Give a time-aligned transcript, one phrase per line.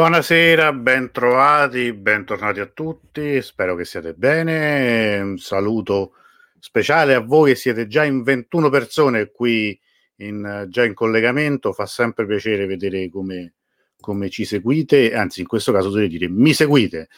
[0.00, 5.20] Buonasera, bentrovati, bentornati a tutti, spero che siate bene.
[5.20, 6.14] Un saluto
[6.58, 9.78] speciale a voi che siete già in 21 persone qui
[10.16, 11.74] in, già in collegamento.
[11.74, 13.56] Fa sempre piacere vedere come,
[14.00, 17.10] come ci seguite, anzi in questo caso dovrei dire mi seguite.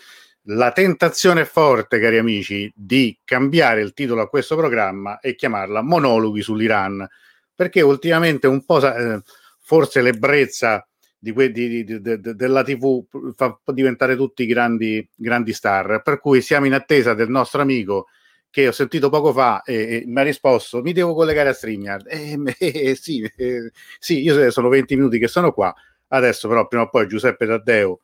[0.46, 5.82] La tentazione è forte, cari amici, di cambiare il titolo a questo programma e chiamarla
[5.82, 7.08] Monologhi sull'Iran,
[7.54, 9.22] perché ultimamente un po' eh,
[9.60, 10.84] forse l'ebbrezza
[11.22, 13.04] di que- di, di, de- della TV
[13.36, 16.02] fa diventare tutti grandi, grandi star.
[16.02, 18.08] Per cui siamo in attesa del nostro amico
[18.50, 22.08] che ho sentito poco fa e, e mi ha risposto: Mi devo collegare a StreamYard.
[22.08, 23.70] Eh, eh, sì, eh,
[24.00, 25.72] sì, io sono 20 minuti che sono qua.
[26.08, 28.00] Adesso, però, prima o poi Giuseppe Taddeo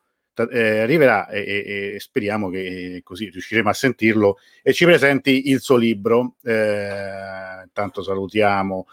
[0.52, 5.58] eh, arriverà e, e, e, speriamo che così riusciremo a sentirlo e ci presenti il
[5.58, 6.36] suo libro.
[6.44, 8.86] Eh, intanto salutiamo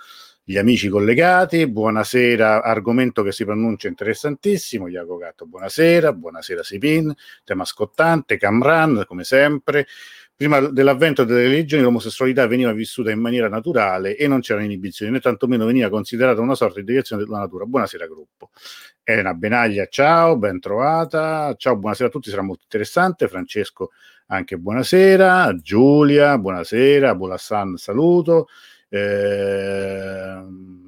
[0.47, 7.11] gli amici collegati, buonasera, argomento che si pronuncia interessantissimo, Iago Gatto, buonasera, buonasera Sipin,
[7.43, 9.87] tema scottante, Camran, come sempre.
[10.35, 15.19] Prima dell'avvento delle religioni l'omosessualità veniva vissuta in maniera naturale e non c'erano inibizioni, né
[15.19, 17.65] tantomeno veniva considerata una sorta di direzione della natura.
[17.65, 18.51] Buonasera gruppo.
[19.01, 21.55] Elena Benaglia, ciao, ben trovata.
[21.57, 23.27] Ciao, buonasera a tutti, sarà molto interessante.
[23.27, 23.91] Francesco,
[24.27, 25.55] anche buonasera.
[25.55, 27.15] Giulia, buonasera.
[27.15, 28.47] Bulassan, saluto.
[28.95, 30.85] Ehm,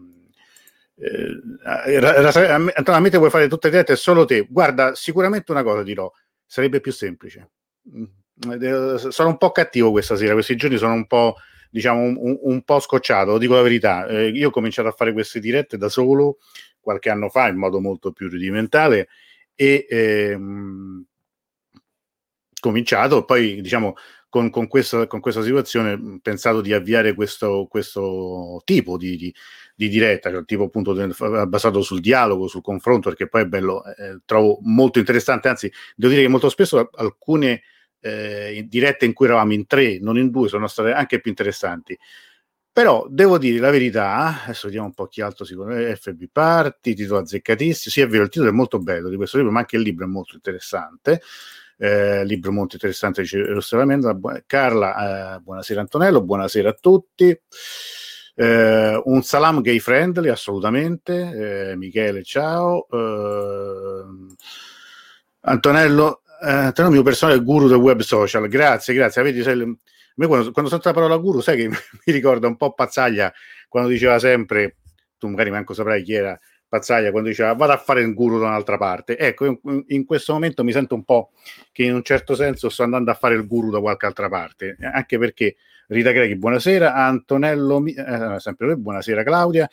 [0.95, 4.47] eh, eh, a me te vuoi fare tutte le dirette solo te.
[4.49, 6.11] Guarda, sicuramente una cosa dirò,
[6.45, 7.49] sarebbe più semplice.
[7.95, 8.03] Mm,
[8.61, 11.35] eh, sono un po' cattivo questa sera, questi giorni sono un po',
[11.69, 14.07] diciamo, un, un po' scocciato, lo dico la verità.
[14.07, 16.37] Eh, io ho cominciato a fare queste dirette da solo
[16.79, 19.09] qualche anno fa in modo molto più rudimentale
[19.55, 21.03] e ehm,
[22.59, 23.95] cominciato, poi diciamo
[24.37, 29.33] con, con, questa, con questa situazione pensato di avviare questo, questo tipo di, di,
[29.75, 30.93] di diretta, cioè tipo appunto
[31.47, 36.11] basato sul dialogo, sul confronto, perché poi è bello, eh, trovo molto interessante, anzi devo
[36.13, 37.63] dire che molto spesso alcune
[37.99, 41.97] eh, dirette in cui eravamo in tre, non in due, sono state anche più interessanti.
[42.71, 46.93] Però devo dire la verità, adesso vediamo un po' chi altro si conosce, FB Party,
[46.93, 49.77] titolo azzeccatissimo, sì è vero, il titolo è molto bello di questo libro, ma anche
[49.77, 51.21] il libro è molto interessante
[51.77, 54.19] eh, libro molto interessante dice Rosseramento.
[54.45, 57.39] Carla, eh, buonasera Antonello, buonasera a tutti.
[58.35, 61.69] Eh, un salam gay friendly, assolutamente.
[61.71, 62.87] Eh, Michele, ciao.
[62.91, 64.35] Eh,
[65.41, 68.47] Antonello, eh, Antonello, mio personale guru del web social.
[68.47, 69.21] Grazie, grazie.
[69.21, 69.77] Vedi, sai,
[70.15, 73.33] quando, quando sento la parola guru, sai che mi ricorda un po' Pazzaglia
[73.67, 74.77] quando diceva sempre,
[75.17, 78.47] tu magari manco saprai chi era, Pazzaglia quando diceva vado a fare il guru da
[78.47, 79.17] un'altra parte.
[79.17, 81.31] Ecco, in, in, questo momento mi sento un po'
[81.71, 84.77] che in un certo senso sto andando a fare il guru da qualche altra parte,
[84.81, 85.55] anche perché
[85.87, 89.69] Rita Greghi, buonasera, Antonello, eh, sempre lui, buonasera Claudia.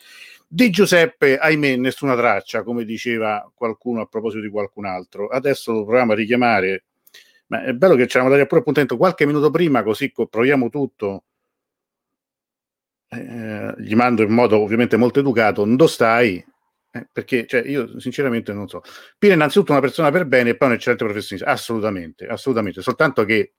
[0.47, 5.27] Di Giuseppe, ahimè, nessuna traccia, come diceva qualcuno a proposito di qualcun altro.
[5.27, 6.85] Adesso lo proviamo a richiamare,
[7.47, 11.23] ma è bello che ci eravamo dati pure appuntamento qualche minuto prima, così proviamo tutto.
[13.09, 16.43] Eh, gli mando in modo ovviamente molto educato, dove stai?
[16.95, 18.81] Eh, perché cioè, io sinceramente non so.
[19.17, 21.51] Pino è innanzitutto una persona per bene e poi un eccellente professionista.
[21.51, 22.81] Assolutamente, assolutamente.
[22.81, 23.55] Soltanto che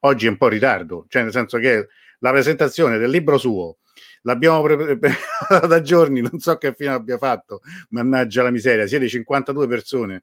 [0.00, 1.86] oggi è un po' in ritardo, cioè nel senso che
[2.18, 3.78] la presentazione del libro suo
[4.22, 9.68] l'abbiamo preparata da giorni, non so che fine abbia fatto, mannaggia la miseria, siete 52
[9.68, 10.22] persone.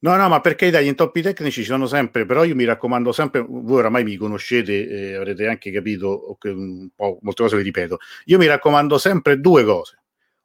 [0.00, 3.12] No, no, ma perché dai, gli intoppi tecnici ci sono sempre, però io mi raccomando
[3.12, 7.98] sempre, voi oramai mi conoscete, eh, avrete anche capito un po', molte cose le ripeto,
[8.26, 10.01] io mi raccomando sempre due cose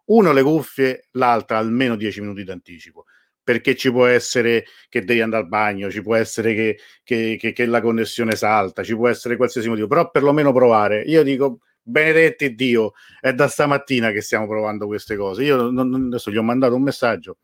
[0.08, 3.06] uno le cuffie, l'altra almeno 10 minuti d'anticipo
[3.48, 7.54] perché ci può essere che devi andare al bagno, ci può essere che, che, che,
[7.54, 11.04] che, la connessione salta, ci può essere qualsiasi motivo, però perlomeno provare.
[11.04, 15.44] Io dico, benedetti Dio, è da stamattina che stiamo provando queste cose.
[15.44, 17.38] Io non, adesso gli ho mandato un messaggio.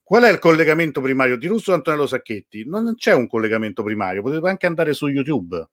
[0.00, 2.64] Qual è il collegamento primario di Russo Antonello Sacchetti?
[2.64, 5.68] Non c'è un collegamento primario, potete anche andare su YouTube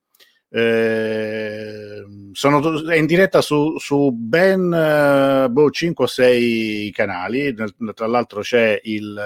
[0.49, 7.53] eh, sono, in diretta su, su ben eh, boh, 5 o 6 canali.
[7.93, 9.17] Tra l'altro c'è il,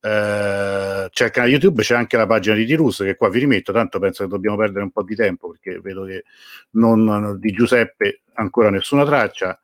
[0.00, 3.72] eh, c'è il canale YouTube, c'è anche la pagina di Tirus che qua vi rimetto.
[3.72, 6.24] Tanto penso che dobbiamo perdere un po' di tempo perché vedo che
[6.70, 9.60] non, di Giuseppe ancora nessuna traccia.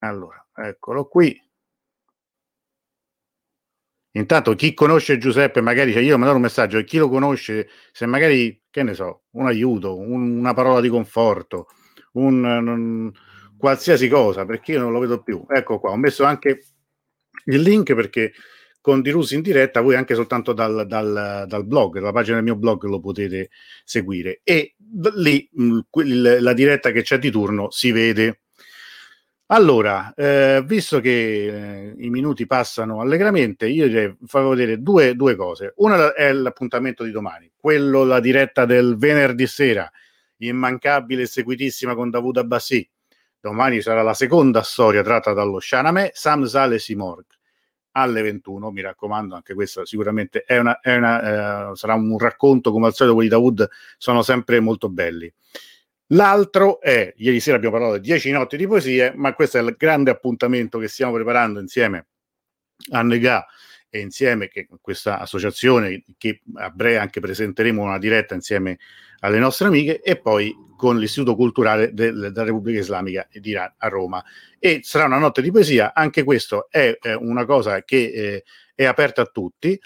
[0.00, 1.47] Allora, eccolo qui.
[4.12, 8.06] Intanto chi conosce Giuseppe, magari cioè io mandare un messaggio e chi lo conosce, se
[8.06, 11.66] magari, che ne so, un aiuto, un, una parola di conforto,
[12.12, 13.12] un, un,
[13.56, 15.44] qualsiasi cosa, perché io non lo vedo più.
[15.48, 16.60] Ecco qua, ho messo anche
[17.44, 18.32] il link perché
[18.80, 22.56] con Dirus in diretta voi anche soltanto dal, dal, dal, blog, dalla pagina del mio
[22.56, 23.50] blog lo potete
[23.84, 24.76] seguire e
[25.16, 25.80] lì mh,
[26.40, 28.42] la diretta che c'è di turno si vede
[29.50, 31.10] Allora, eh, visto che
[31.90, 35.72] eh, i minuti passano allegramente, io direi farò vedere due, due, cose.
[35.76, 39.90] Una è l'appuntamento di domani, quello la diretta del venerdì sera,
[40.38, 42.86] immancabile e seguitissima con Davud Abbassi.
[43.40, 47.24] Domani sarà la seconda storia tratta dallo Shaname, Sam Sale Simorg
[47.92, 52.70] alle 21, mi raccomando, anche questa sicuramente è una, è una, eh, sarà un racconto
[52.70, 55.32] come al solito quelli da Wood sono sempre molto belli.
[56.12, 59.74] L'altro è, ieri sera abbiamo parlato di 10 notti di poesie, ma questo è il
[59.76, 62.06] grande appuntamento che stiamo preparando insieme
[62.92, 63.46] a Negà
[63.90, 68.78] e insieme che questa associazione che a breve anche presenteremo una diretta insieme
[69.20, 73.88] alle nostre amiche e poi con l'Istituto Culturale del, della Repubblica Islamica di Iran a
[73.88, 74.24] Roma.
[74.58, 78.44] E sarà una notte di poesia, anche questo è, è una cosa che eh,
[78.74, 79.78] è aperta a tutti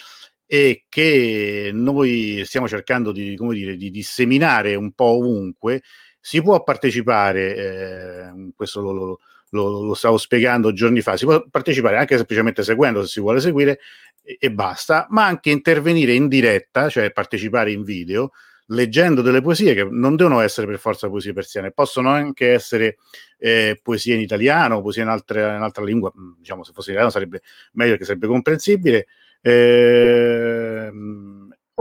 [0.47, 5.83] e che noi stiamo cercando di, come dire, di disseminare un po' ovunque
[6.25, 9.21] si può partecipare, eh, questo lo, lo,
[9.51, 13.41] lo, lo, stavo spiegando giorni fa, si può partecipare anche semplicemente seguendo se si vuole
[13.41, 13.81] seguire
[14.23, 18.31] e, e basta, ma anche intervenire in diretta, cioè partecipare in video,
[18.67, 22.99] leggendo delle poesie che non devono essere per forza poesie persiane, possono anche essere
[23.39, 26.95] eh, poesie in italiano, poesie in, altre, in altra lingua, mm, diciamo se fosse in
[26.95, 27.43] italiano sarebbe
[27.73, 29.09] meglio che sarebbe comprensibile.
[29.41, 30.89] Eh,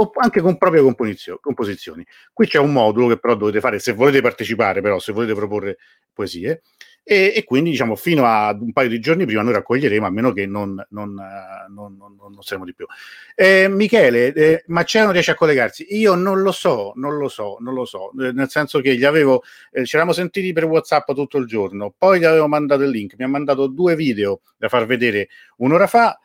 [0.01, 2.05] o anche con proprie composizioni.
[2.33, 5.77] Qui c'è un modulo che però dovete fare se volete partecipare, però se volete proporre
[6.13, 6.61] poesie.
[7.03, 10.31] E, e, quindi diciamo fino a un paio di giorni prima noi raccoglieremo a meno
[10.33, 11.15] che non, non,
[11.69, 12.85] non, non, non saremo di più
[13.33, 17.73] eh, Michele eh, non riesce a collegarsi io non lo so non lo so non
[17.73, 21.39] lo so eh, nel senso che gli avevo eh, ci eravamo sentiti per whatsapp tutto
[21.39, 24.85] il giorno poi gli avevo mandato il link mi ha mandato due video da far
[24.85, 26.19] vedere un'ora fa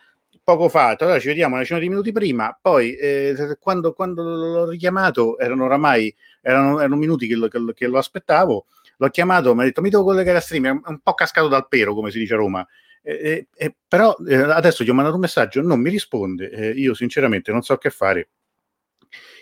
[0.46, 4.68] poco fa, allora ci vediamo una decina di minuti prima, poi eh, quando, quando, l'ho
[4.68, 8.66] richiamato erano oramai erano, erano minuti che lo, che, che lo, aspettavo,
[8.96, 11.66] l'ho chiamato, mi ha detto mi devo collegare a stream, è un po' cascato dal
[11.66, 12.64] pero come si dice a Roma,
[13.02, 16.94] eh, eh, però eh, adesso gli ho mandato un messaggio, non mi risponde, eh, io
[16.94, 18.28] sinceramente non so che fare.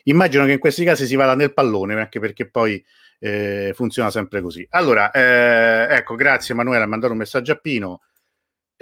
[0.05, 2.83] Immagino che in questi casi si vada nel pallone, anche perché poi
[3.19, 4.67] eh, funziona sempre così.
[4.71, 8.01] Allora, ecco, grazie Emanuele, ha mandato un messaggio a Pino.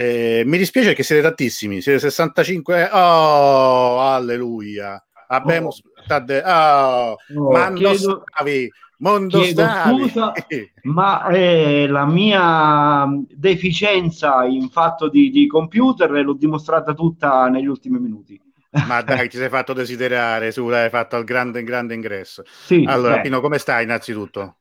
[0.02, 2.90] Eh, mi dispiace che siete tantissimi, siete 65.
[2.92, 5.00] Oh, alleluia.
[5.28, 5.74] Abbiamo oh.
[6.04, 8.68] Tadde, oh, oh, Mando chiedo, stavi,
[8.98, 10.08] Mondo chiedo stavi.
[10.08, 10.32] scusa,
[10.82, 18.00] ma eh, la mia deficienza in fatto di, di computer l'ho dimostrata tutta negli ultimi
[18.00, 18.40] minuti.
[18.88, 22.42] Ma dai, ti sei fatto desiderare, su, hai fatto il grande, grande ingresso.
[22.44, 23.20] Sì, allora, beh.
[23.20, 24.56] Pino, come stai innanzitutto?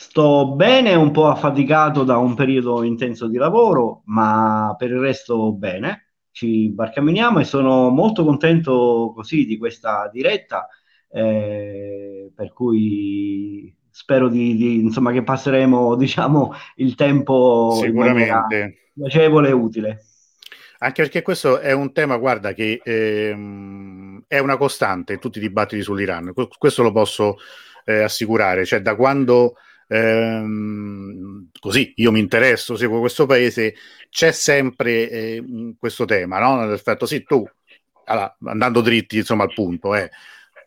[0.00, 5.52] Sto bene, un po' affaticato da un periodo intenso di lavoro, ma per il resto
[5.52, 6.14] bene.
[6.30, 10.66] Ci barcameniamo e sono molto contento così di questa diretta,
[11.10, 19.52] eh, per cui spero di, di, insomma, che passeremo diciamo, il tempo sicuramente piacevole e
[19.52, 20.04] utile.
[20.78, 25.42] Anche perché questo è un tema, guarda, che ehm, è una costante in tutti i
[25.42, 26.32] dibattiti sull'Iran.
[26.56, 27.36] Questo lo posso
[27.84, 28.64] eh, assicurare.
[28.64, 29.56] Cioè, da quando
[29.90, 33.74] ehm, così io mi interesso, seguo questo paese,
[34.08, 35.44] c'è sempre eh,
[35.78, 36.56] questo tema, no?
[36.56, 37.44] Nell'effetto, sì, tu,
[38.04, 40.10] allora, andando dritti insomma al punto, eh,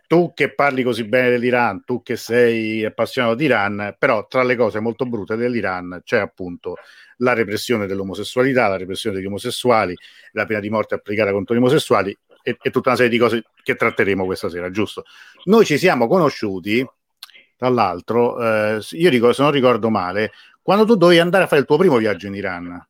[0.08, 4.56] tu che parli così bene dell'Iran, tu che sei appassionato di Iran, però tra le
[4.56, 6.76] cose molto brutte dell'Iran c'è appunto
[7.18, 9.96] la repressione dell'omosessualità, la repressione degli omosessuali,
[10.34, 13.44] la pena di morte applicata contro gli omosessuali e, e tutta una serie di cose
[13.64, 15.06] che tratteremo questa sera, giusto?
[15.46, 16.86] Noi ci siamo conosciuti
[17.70, 21.68] l'altro, eh, io ricordo, se non ricordo male, quando tu dovevi andare a fare il
[21.68, 22.88] tuo primo viaggio in Iran.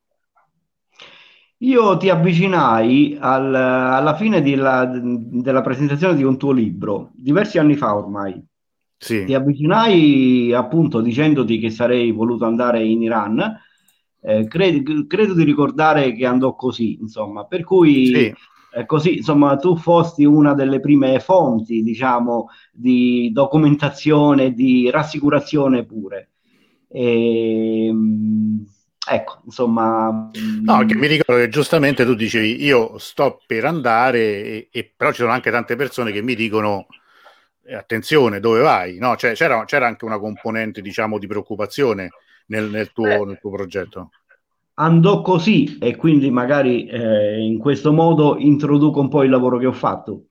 [1.60, 7.76] Io ti avvicinai al, alla fine della, della, presentazione di un tuo libro, diversi anni
[7.76, 8.44] fa ormai.
[8.98, 9.24] Sì.
[9.24, 13.60] Ti avvicinai appunto dicendoti che sarei voluto andare in Iran.
[14.22, 18.34] Eh, credo, credo, di ricordare che andò così, insomma, per cui sì
[18.76, 26.30] eh, così insomma tu fosti una delle prime fonti diciamo di documentazione di rassicurazione pure
[26.88, 28.66] e, ehm,
[29.08, 30.32] ecco insomma
[30.64, 35.12] no che mi ricordo che giustamente tu dicevi io sto per andare e, e però
[35.12, 36.88] ci sono anche tante persone che mi dicono
[37.66, 39.16] eh, attenzione dove vai no?
[39.16, 42.10] cioè, c'era, c'era, anche una componente diciamo di preoccupazione
[42.48, 44.10] nel, nel, tuo, nel tuo progetto
[44.76, 49.66] andò così e quindi magari eh, in questo modo introduco un po' il lavoro che
[49.66, 50.26] ho fatto.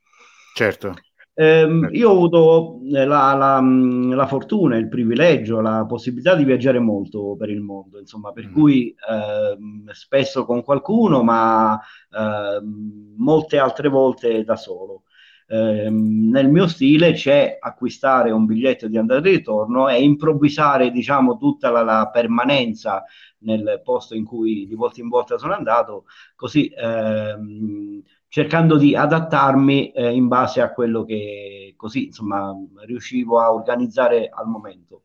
[0.55, 0.95] Certo.
[1.35, 6.45] Eh, io ho avuto eh, la, la, mm, la, fortuna, il privilegio, la possibilità di
[6.45, 8.53] viaggiare molto per il mondo, insomma, per mm.
[8.53, 9.57] cui eh,
[9.95, 11.81] spesso con qualcuno, ma
[12.11, 15.05] ehm, molte altre volte da solo.
[15.53, 21.37] Eh, nel mio stile c'è acquistare un biglietto di andata e ritorno e improvvisare diciamo
[21.37, 23.05] tutta la, la, permanenza
[23.41, 26.07] nel posto in cui di volta in volta sono andato,
[26.37, 32.57] così ehm, cercando di adattarmi eh, in base a quello che così insomma
[32.87, 35.03] riuscivo a organizzare al momento.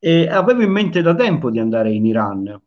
[0.00, 2.60] E avevo in mente da tempo di andare in Iran,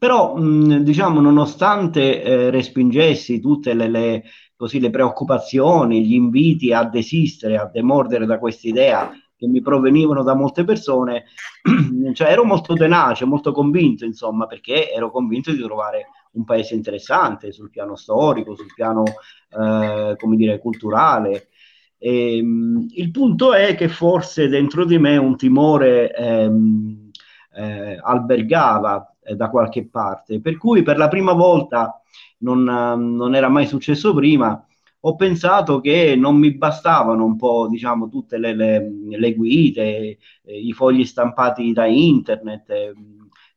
[0.00, 4.24] però mh, diciamo nonostante eh, respingessi tutte le, le,
[4.60, 10.22] così, le preoccupazioni, gli inviti a desistere, a demordere da questa idea che mi provenivano
[10.22, 11.24] da molte persone,
[12.12, 17.52] cioè ero molto tenace, molto convinto, insomma, perché ero convinto di trovare un paese interessante
[17.52, 21.48] sul piano storico, sul piano, eh, come dire, culturale.
[21.96, 27.10] E, ehm, il punto è che forse dentro di me un timore ehm,
[27.54, 31.99] eh, albergava eh, da qualche parte, per cui per la prima volta
[32.38, 34.64] non, non era mai successo prima
[35.02, 40.58] ho pensato che non mi bastavano un po', diciamo, tutte le, le, le guide, eh,
[40.58, 42.92] i fogli stampati da internet, eh,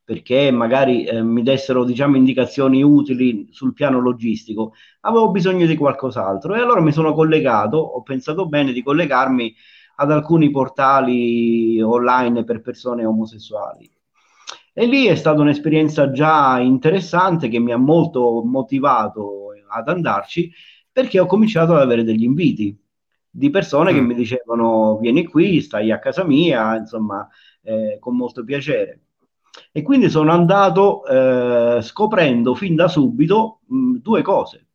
[0.06, 4.74] perché magari eh, mi dessero, diciamo, indicazioni utili sul piano logistico.
[5.02, 9.54] Avevo bisogno di qualcos'altro e allora mi sono collegato, ho pensato bene di collegarmi
[9.96, 13.90] ad alcuni portali online per persone omosessuali.
[14.74, 20.52] E lì è stata un'esperienza già interessante che mi ha molto motivato ad andarci
[20.92, 22.76] perché ho cominciato ad avere degli inviti
[23.30, 23.96] di persone mm.
[23.96, 27.28] che mi dicevano vieni qui, stai a casa mia, insomma,
[27.64, 29.00] eh, con molto piacere.
[29.72, 34.68] E quindi sono andato eh, scoprendo fin da subito mh, mm, due cose.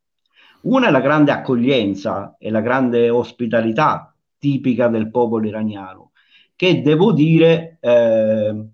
[0.63, 6.13] Una è la grande accoglienza e la grande ospitalità tipica del popolo iraniano,
[6.57, 8.67] che devo dire eh,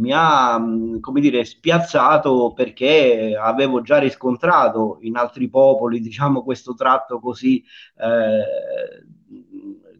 [0.00, 6.74] mi ha, mm, come dire, spiazzato perché avevo già riscontrato in altri popoli, diciamo, questo
[6.74, 7.62] tratto così,
[7.98, 9.04] eh,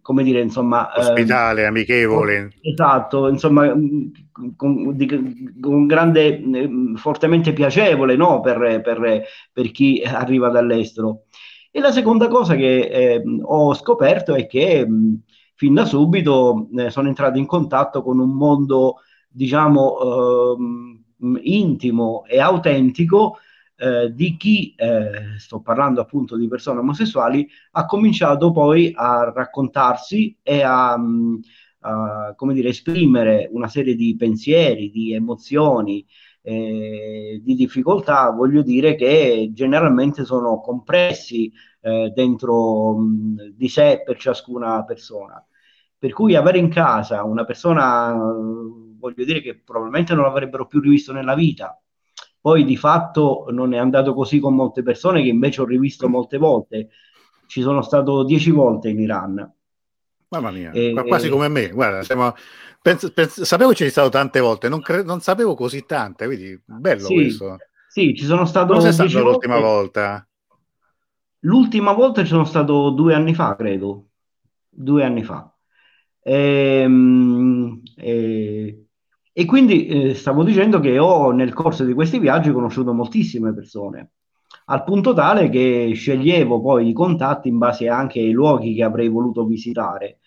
[0.01, 0.93] come dire, insomma...
[0.95, 2.51] Ehm, Ospitale, eh, amichevole.
[2.63, 4.07] Esatto, insomma, mm,
[4.57, 8.41] con, di, con grande, mm, fortemente piacevole, no?
[8.41, 11.25] Per, per, per, chi arriva dall'estero.
[11.71, 15.23] E la seconda cosa che eh, ho scoperto è che mh,
[15.55, 18.97] fin da subito eh, sono entrato in contatto con un mondo
[19.31, 23.39] diciamo, ehm, intimo e autentico
[23.77, 30.37] eh, di chi, eh, sto parlando appunto di persone omosessuali, ha cominciato poi a raccontarsi
[30.43, 31.37] e a, mm,
[31.81, 36.05] a come dire, esprimere una serie di pensieri, di emozioni,
[36.43, 44.03] eh, di difficoltà, voglio dire che generalmente sono compressi eh, dentro mh, mm, di sé
[44.05, 45.43] per ciascuna persona.
[45.99, 48.15] Per cui avere in casa una persona
[49.01, 51.81] voglio dire che probabilmente non l'avrebbero più rivisto nella vita.
[52.41, 56.39] Poi di fatto non è andato così con molte persone che invece ho rivisto molte
[56.39, 56.91] volte.
[57.47, 59.53] Ci sono stato dieci volte in Iran.
[60.29, 61.31] Mamma mia, e, quasi e...
[61.31, 61.71] come me.
[61.71, 62.33] Guarda, siamo...
[62.81, 65.03] penso, penso, sapevo che ci sei stato tante volte, non, cre...
[65.03, 67.57] non sapevo così tante, quindi bello sì, questo.
[67.89, 68.75] Sì, ci sono stato.
[68.75, 70.25] Dove sei stato l'ultima volta?
[71.41, 74.11] L'ultima volta ci sono stato due anni fa, credo.
[74.69, 75.53] Due anni fa.
[76.23, 78.80] Ehm, e, e,
[79.41, 84.11] e quindi eh, stavo dicendo che ho nel corso di questi viaggi conosciuto moltissime persone,
[84.67, 89.09] al punto tale che sceglievo poi i contatti in base anche ai luoghi che avrei
[89.09, 90.19] voluto visitare.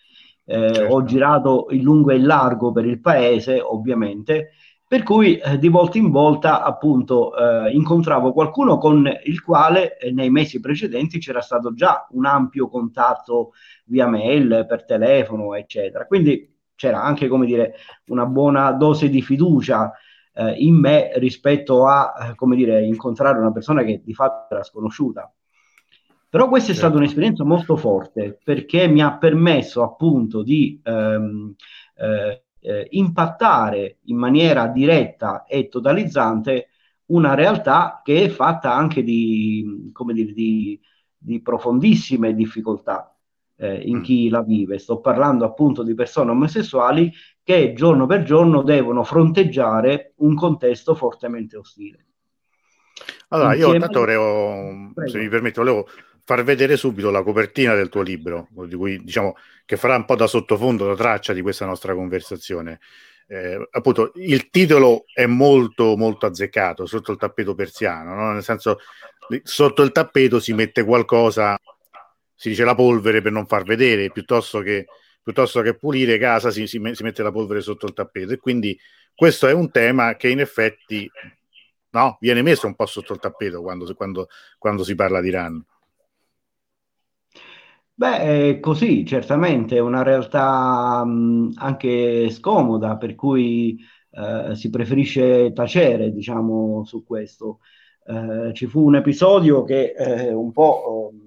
[0.44, 0.92] Eh, certo.
[0.92, 4.54] Ho girato in lungo e in largo per il paese, ovviamente,
[4.84, 10.10] per cui eh, di volta in volta appunto eh, incontravo qualcuno con il quale eh,
[10.10, 13.52] nei mesi precedenti c'era stato già un ampio contatto
[13.84, 16.04] via mail, per telefono, eccetera.
[16.04, 17.74] Quindi c'era anche, come dire,
[18.06, 19.92] una buona dose di fiducia
[20.34, 24.62] eh, in me rispetto a, eh, come dire, incontrare una persona che di fatto era
[24.62, 25.32] sconosciuta.
[26.28, 27.02] Però questa è stata certo.
[27.02, 31.54] un'esperienza molto forte perché mi ha permesso appunto di ehm,
[31.96, 36.70] eh, eh, impattare in maniera diretta e totalizzante
[37.06, 40.80] una realtà che è fatta anche di, come dire, di,
[41.16, 43.13] di profondissime difficoltà
[43.64, 44.02] eh, in mm.
[44.02, 44.78] chi la vive.
[44.78, 47.10] Sto parlando appunto di persone omosessuali
[47.42, 52.06] che giorno per giorno devono fronteggiare un contesto fortemente ostile.
[53.28, 53.74] Allora, Insieme...
[53.74, 55.10] io tanto volevo, Prego.
[55.10, 55.88] se mi permette, volevo
[56.24, 60.16] far vedere subito la copertina del tuo libro, di cui diciamo che farà un po'
[60.16, 62.80] da sottofondo, da traccia di questa nostra conversazione.
[63.26, 68.32] Eh, appunto, il titolo è molto, molto azzeccato sotto il tappeto persiano, no?
[68.32, 68.78] nel senso,
[69.42, 71.58] sotto il tappeto si mette qualcosa
[72.44, 74.84] si dice la polvere per non far vedere, piuttosto che,
[75.22, 78.34] piuttosto che pulire casa si, si, si, mette la polvere sotto il tappeto.
[78.34, 78.78] E quindi
[79.14, 81.10] questo è un tema che in effetti
[81.92, 85.64] no, viene messo un po' sotto il tappeto quando, quando, quando si parla di Iran.
[87.94, 93.78] Beh, così, certamente è una realtà mh, anche scomoda, per cui
[94.10, 97.60] eh, si preferisce tacere, diciamo, su questo.
[98.04, 101.23] Eh, ci fu un episodio che eh, un po' eh,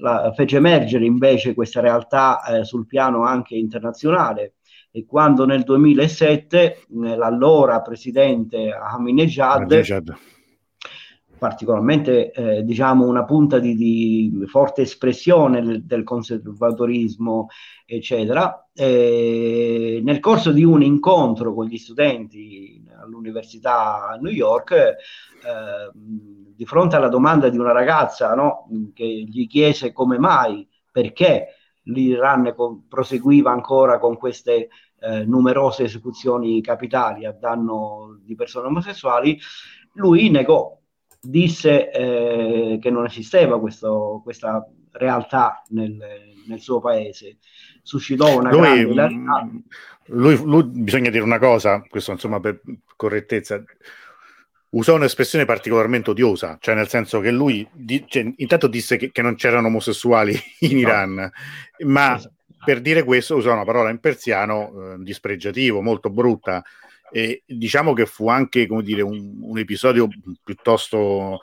[0.00, 4.54] la, fece emergere invece questa realtà eh, sul piano anche internazionale
[4.90, 10.16] e quando nel 2007 l'allora presidente Ahmadinejad, Ahmadinejad
[11.38, 17.46] particolarmente eh, diciamo una punta di, di forte espressione del, del, conservatorismo,
[17.86, 18.68] eccetera.
[18.74, 24.96] E nel corso di un incontro con gli studenti all'università a New York, eh,
[25.94, 32.54] di fronte alla domanda di una ragazza no, che gli chiese come mai, perché l'Iran
[32.88, 34.68] proseguiva ancora con queste
[35.00, 39.38] eh, numerose esecuzioni capitali a danno di persone omosessuali,
[39.94, 40.76] lui negò
[41.20, 45.96] disse eh, che non esisteva questo, questa realtà nel,
[46.48, 47.36] nel, suo paese.
[47.82, 49.22] Suscitò una lui, grande.
[49.24, 49.58] Mm,
[50.06, 52.60] lui, lui, bisogna dire una cosa, questo insomma per
[52.96, 53.62] correttezza,
[54.70, 59.22] usò un'espressione particolarmente odiosa, cioè nel senso che lui di, cioè, intanto disse che, che,
[59.22, 60.78] non c'erano omosessuali in no.
[60.78, 61.30] Iran,
[61.84, 62.34] ma esatto.
[62.64, 66.62] per dire questo usò una parola in persiano eh, dispregiativo, molto brutta,
[67.10, 70.08] e diciamo che fu anche come dire, un, un episodio
[70.44, 71.40] piuttosto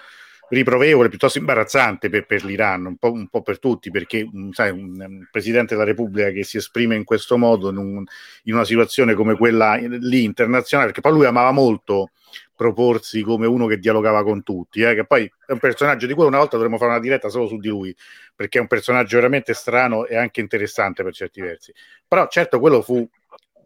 [0.50, 5.00] riprovevole, piuttosto imbarazzante per, per l'Iran, un po', un po', per tutti, perché sai, un,
[5.00, 8.04] un, presidente della Repubblica che si esprime in questo modo in, un,
[8.44, 12.12] in, una situazione come quella lì internazionale, perché poi lui amava molto
[12.56, 16.26] proporsi come uno che dialogava con tutti, eh, che poi è un personaggio di cui
[16.26, 17.96] una volta dovremmo fare una diretta solo su di lui,
[18.36, 21.74] perché è un personaggio veramente strano e anche interessante per certi versi.
[22.08, 23.08] Però certo quello fu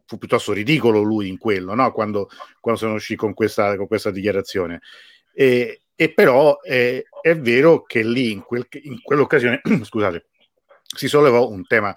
[0.10, 1.92] fu piuttosto ridicolo lui in quello, no?
[1.92, 4.82] quando, quando sono usciti con questa, con questa dichiarazione.
[5.32, 10.28] E, e però è, è, vero che lì, in, quel, in quell'occasione, scusate,
[10.96, 11.94] si sollevò un tema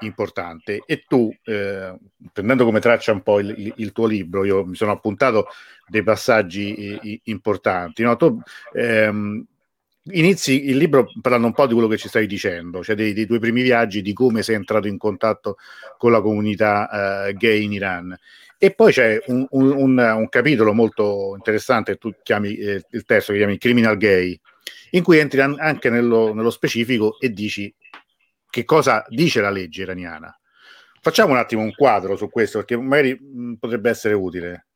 [0.00, 1.96] importante e tu, eh,
[2.32, 5.46] prendendo come traccia un po' il, il, tuo libro, io mi sono appuntato
[5.86, 8.16] dei passaggi i, importanti, no?
[8.16, 8.40] tu
[8.72, 9.46] ehm,
[10.10, 13.24] inizi il libro parlando un po' di quello che ci stai dicendo, cioè dei, dei
[13.24, 15.58] tuoi primi viaggi, di come sei entrato in contatto
[15.96, 18.18] con la comunità uh, gay in Iran.
[18.58, 23.32] E poi c'è un, un, un, un capitolo molto interessante, tu chiami eh, il testo
[23.32, 24.38] che chiami Criminal Gay,
[24.90, 27.74] in cui entri an- anche nello, nello specifico e dici
[28.48, 30.38] che cosa dice la legge iraniana.
[31.00, 34.66] Facciamo un attimo un quadro su questo, perché magari mh, potrebbe essere utile.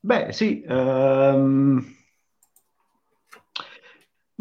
[0.00, 0.64] Beh, sì.
[0.66, 2.00] Um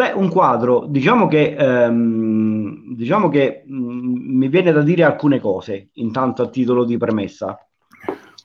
[0.02, 5.40] Beh, un quadro, diciamo che, ehm, diciamo che mh, mm, mi viene da dire alcune
[5.40, 7.56] cose, intanto a titolo di premessa.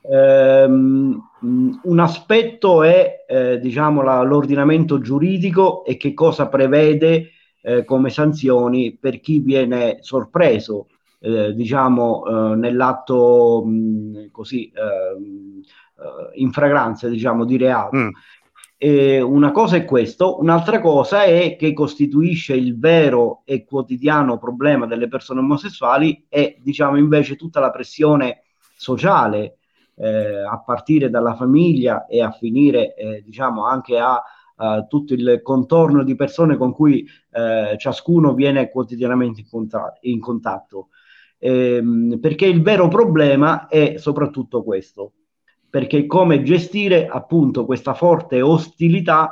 [0.02, 7.30] Ehm, un aspetto è, eh, diciamo, la, l'ordinamento giuridico e che cosa prevede
[7.62, 10.88] eh, come sanzioni per chi viene sorpreso,
[11.20, 15.62] eh, diciamo, eh, nell'atto mh, mm, così ehm,
[16.00, 17.96] eh, in fragranza, diciamo, di reato.
[17.96, 18.08] Mm.
[18.78, 24.84] Eh, una cosa è questo, un'altra cosa è che costituisce il vero e quotidiano problema
[24.84, 28.42] delle persone omosessuali e diciamo invece tutta la pressione
[28.76, 29.56] sociale
[29.94, 34.22] eh, a partire dalla famiglia e a finire eh, diciamo anche a,
[34.56, 39.98] a, tutto il contorno di persone con cui eh, ciascuno viene quotidianamente in, contatto.
[40.02, 40.88] In contatto.
[41.38, 45.12] Ehm, perché il vero problema è soprattutto questo
[45.76, 49.30] perché come gestire appunto questa forte ostilità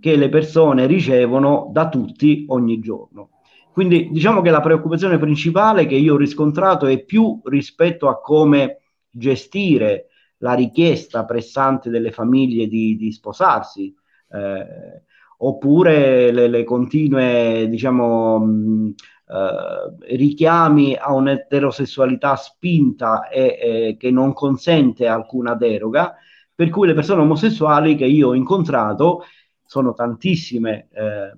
[0.00, 3.42] che le persone ricevono da tutti ogni giorno.
[3.74, 8.78] Quindi diciamo che la preoccupazione principale che io ho riscontrato è più rispetto a come
[9.10, 10.06] gestire
[10.38, 13.94] la richiesta pressante delle famiglie di, di sposarsi,
[14.30, 15.02] eh,
[15.36, 18.94] oppure le, le, continue, diciamo, mh,
[19.32, 26.14] eh, richiami a un'eterosessualità spinta e eh, che non consente alcuna deroga,
[26.54, 29.24] per cui le persone omosessuali che io ho incontrato,
[29.64, 31.32] sono tantissime eh,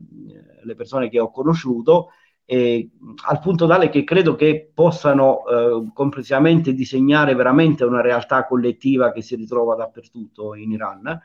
[0.65, 2.09] le persone che ho conosciuto,
[2.45, 2.91] e,
[3.27, 9.23] al punto tale che credo che possano eh, complessivamente disegnare veramente una realtà collettiva che
[9.23, 11.21] si ritrova dappertutto in Iran.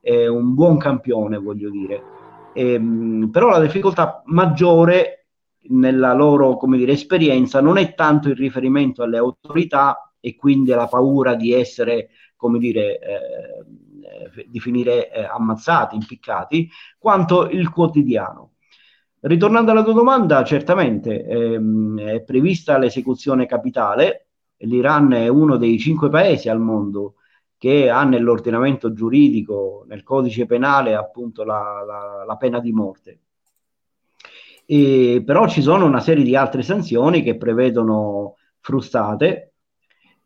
[0.00, 2.02] È un buon campione, voglio dire.
[2.52, 5.17] E, ehm, però la difficoltà maggiore
[5.68, 10.86] nella loro come dire, esperienza non è tanto il riferimento alle autorità e quindi la
[10.86, 18.52] paura di essere, come dire, eh, di finire eh, ammazzati, impiccati, quanto il quotidiano.
[19.20, 24.28] Ritornando alla tua domanda, certamente ehm, è prevista l'esecuzione capitale.
[24.58, 27.14] L'Iran è uno dei cinque paesi al mondo
[27.56, 33.20] che ha nell'ordinamento giuridico, nel codice penale, appunto la, la, la pena di morte
[34.70, 39.54] E, però ci sono una serie di altre sanzioni che prevedono frustate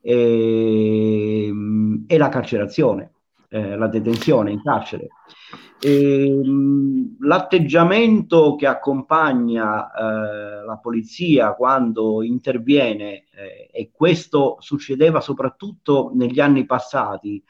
[0.01, 3.13] e, ehm, e la carcerazione,
[3.49, 5.11] eh, la detenzione in carcere.
[5.81, 16.11] E, ehm, l'atteggiamento che accompagna eh, la polizia quando interviene, eh, e questo succedeva soprattutto
[16.15, 17.41] negli anni passati,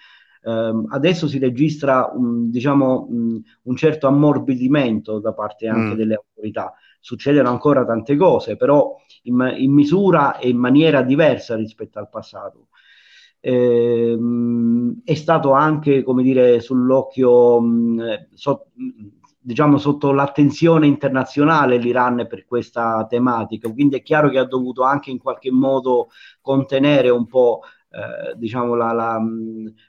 [0.43, 5.97] eh, adesso si registra un, diciamo, un, un, certo ammorbidimento da parte anche mm.
[5.97, 6.75] delle autorità.
[7.01, 12.69] Succedono ancora tante cose, però in, in misura e in maniera diversa rispetto al passato.
[13.41, 14.17] Eh,
[15.05, 18.67] è stato anche, come dire, sull'occhio, mh, so,
[19.39, 25.11] diciamo, sotto l'attenzione internazionale l'Iran per questa tematica, quindi è chiaro che ha dovuto anche
[25.11, 26.09] in qualche modo
[26.41, 29.21] contenere un po' eh, diciamo la, la,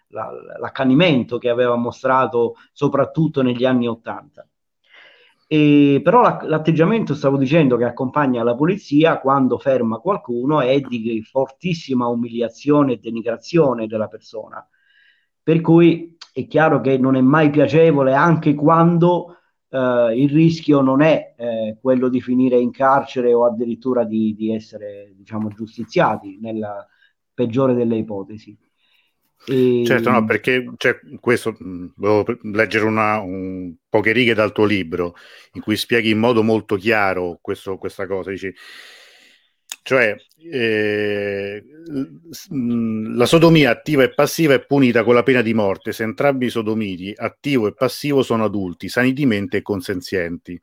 [0.09, 4.45] la, l'accanimento che aveva mostrato soprattutto negli anni Ottanta.
[5.47, 11.21] E, però la, l'atteggiamento, stavo dicendo, che accompagna la polizia quando ferma qualcuno è di
[11.23, 14.67] fortissima umiliazione e denigrazione della persona.
[15.41, 19.37] Per cui è chiaro che non è mai piacevole anche quando
[19.69, 24.53] eh, il rischio non è eh, quello di finire in carcere o addirittura di, di
[24.53, 26.85] essere diciamo, giustiziati nella
[27.33, 28.57] peggiore delle ipotesi.
[29.45, 29.83] E...
[29.85, 31.55] Certo, no, perché cioè, questo
[31.95, 35.15] volevo leggere una, un, poche righe dal tuo libro
[35.53, 38.29] in cui spieghi in modo molto chiaro questo, questa cosa.
[38.29, 38.53] Dici,
[39.81, 40.15] cioè,
[40.49, 41.63] eh,
[42.49, 46.49] la sodomia attiva e passiva è punita con la pena di morte se entrambi i
[46.49, 50.61] sodomiti, attivo e passivo, sono adulti, sani di mente e consenzienti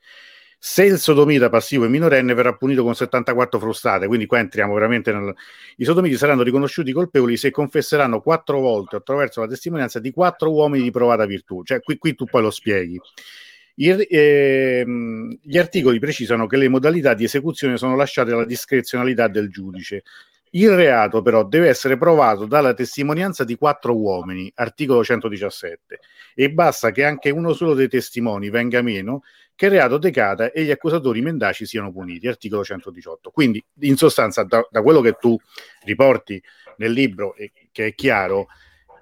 [0.62, 5.10] se il sodomita passivo è minorenne verrà punito con 74 frustate, quindi qua entriamo veramente
[5.10, 5.34] nel...
[5.76, 10.82] I sodomiti saranno riconosciuti colpevoli se confesseranno quattro volte attraverso la testimonianza di quattro uomini
[10.82, 13.00] di provata virtù, cioè qui, qui tu poi lo spieghi.
[13.76, 14.84] Il, eh,
[15.42, 20.02] gli articoli precisano che le modalità di esecuzione sono lasciate alla discrezionalità del giudice.
[20.50, 26.00] Il reato però deve essere provato dalla testimonianza di quattro uomini, articolo 117,
[26.34, 29.22] e basta che anche uno solo dei testimoni venga meno
[29.60, 33.28] che il reato decada e gli accusatori mendaci siano puniti, articolo 118.
[33.28, 35.38] Quindi, in sostanza, da, da quello che tu
[35.84, 36.42] riporti
[36.78, 38.46] nel libro, e che è chiaro,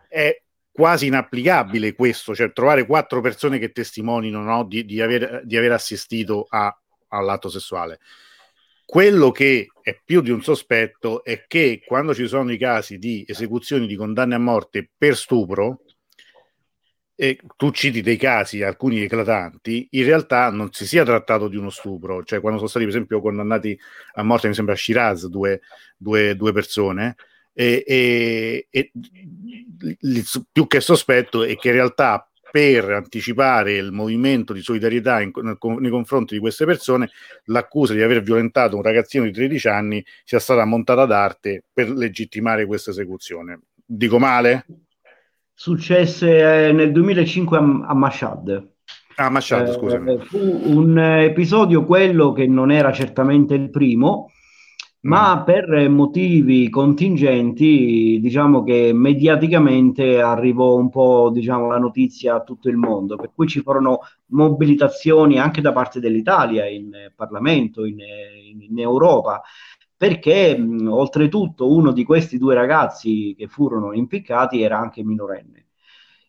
[0.08, 0.36] è
[0.68, 5.70] quasi inapplicabile questo, cioè trovare quattro persone che testimonino no, di, di, aver, di, aver,
[5.70, 6.76] assistito a,
[7.10, 8.00] all'atto sessuale.
[8.84, 13.24] Quello che è più di un sospetto è che quando ci sono i casi di
[13.24, 15.82] esecuzioni di condanne a morte per stupro,
[17.20, 21.68] e tu citi dei casi, alcuni eclatanti, in realtà non si sia trattato di uno
[21.68, 23.76] stupro, cioè quando sono stati per esempio condannati
[24.14, 25.62] a morte, mi sembra a Shiraz, due,
[25.96, 27.16] due, due persone,
[27.52, 28.92] e, e, e
[30.52, 35.90] più che sospetto è che in realtà per anticipare il movimento di solidarietà in, nei
[35.90, 37.10] confronti di queste persone,
[37.46, 42.64] l'accusa di aver violentato un ragazzino di 13 anni sia stata montata d'arte per legittimare
[42.64, 43.58] questa esecuzione.
[43.84, 44.66] Dico male?
[45.58, 48.68] Successe eh, nel 2005 a, a Mashhad.
[49.16, 50.18] Ah, Mashhad, eh, scusami.
[50.18, 55.10] Fu un episodio quello che non era certamente il primo, mm.
[55.10, 62.68] ma per motivi contingenti, diciamo che mediaticamente arrivò un po' diciamo, la notizia a tutto
[62.68, 67.98] il mondo, per cui ci furono mobilitazioni anche da parte dell'Italia in Parlamento, in,
[68.60, 69.42] in Europa,
[69.98, 75.66] perché mh, oltretutto uno di questi due ragazzi che furono impiccati era anche minorenne.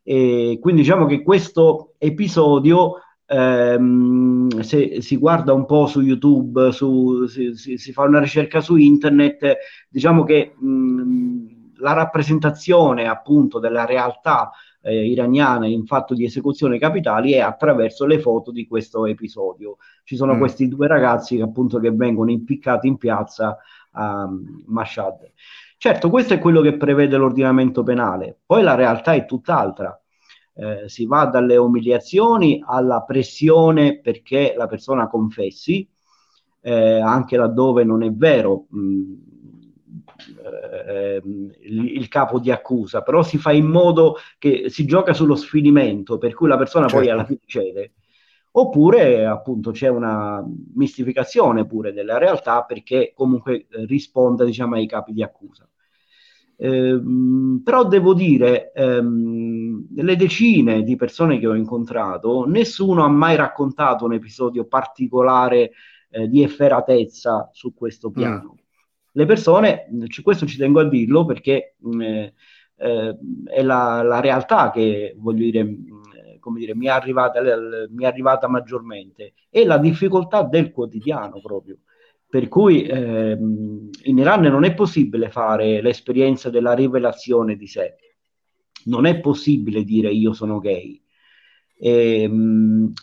[0.04, 2.96] E quindi diciamo che questo episodio,
[3.28, 8.60] ehm, se si guarda un po' su YouTube, su, si, si, si, fa una ricerca
[8.60, 14.50] su internet, diciamo che mh, la rappresentazione appunto della realtà
[14.82, 19.78] eh, iraniana in fatto di esecuzione capitali è attraverso le foto di questo episodio.
[20.04, 20.40] Ci sono mm.
[20.40, 23.58] questi due ragazzi che appunto che vengono impiccati in piazza
[23.92, 24.30] a
[24.66, 25.32] Mashhad.
[25.78, 29.98] Certo, questo è quello che prevede l'ordinamento penale, poi la realtà è tutt'altra.
[30.54, 35.88] Eh, si va dalle umiliazioni alla pressione perché la persona confessi,
[36.62, 38.66] eh, anche laddove non è vero.
[38.70, 39.14] Mh,
[40.88, 45.36] eh, il, il, capo di accusa, però si fa in modo che si gioca sullo
[45.36, 47.02] sfinimento, per cui la persona certo.
[47.02, 47.94] poi alla fine cede.
[48.52, 55.22] Oppure appunto c'è una mistificazione pure della realtà perché comunque risponde diciamo ai capi di
[55.22, 55.70] accusa.
[56.62, 57.00] Eh,
[57.64, 64.04] però devo dire, ehm, le decine di persone che ho incontrato, nessuno ha mai raccontato
[64.06, 65.72] un episodio particolare
[66.10, 68.14] eh, di efferatezza su questo mm.
[68.14, 68.56] piano.
[68.56, 68.59] Mm
[69.20, 69.86] le persone,
[70.24, 72.02] questo ci tengo a dirlo perché mh, mm,
[72.78, 73.18] eh,
[73.50, 75.84] è la, la, realtà che voglio dire, mm,
[76.40, 81.80] come dire, mi è, arrivata, mi è arrivata maggiormente, è la difficoltà del quotidiano proprio.
[82.30, 87.96] Per cui ehm, in Iran non è possibile fare l'esperienza della rivelazione di sé,
[88.86, 91.02] non è possibile dire io sono gay.
[91.82, 92.94] E, mh,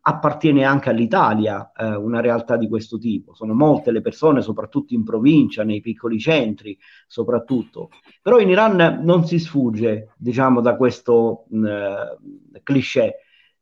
[0.00, 3.34] appartiene anche all'Italia eh, una realtà di questo tipo.
[3.34, 7.90] Sono molte le persone, soprattutto in provincia, nei piccoli centri, soprattutto.
[8.22, 11.68] Però in Iran non si sfugge, diciamo, da questo mh,
[12.62, 13.16] cliché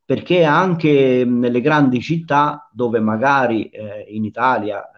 [0.05, 4.89] perché anche nelle grandi città dove magari eh, in Italia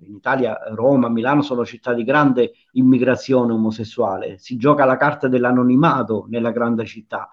[0.00, 6.26] in Italia Roma, Milano sono città di grande immigrazione omosessuale, si gioca la carta dell'anonimato
[6.28, 7.30] nella grande città.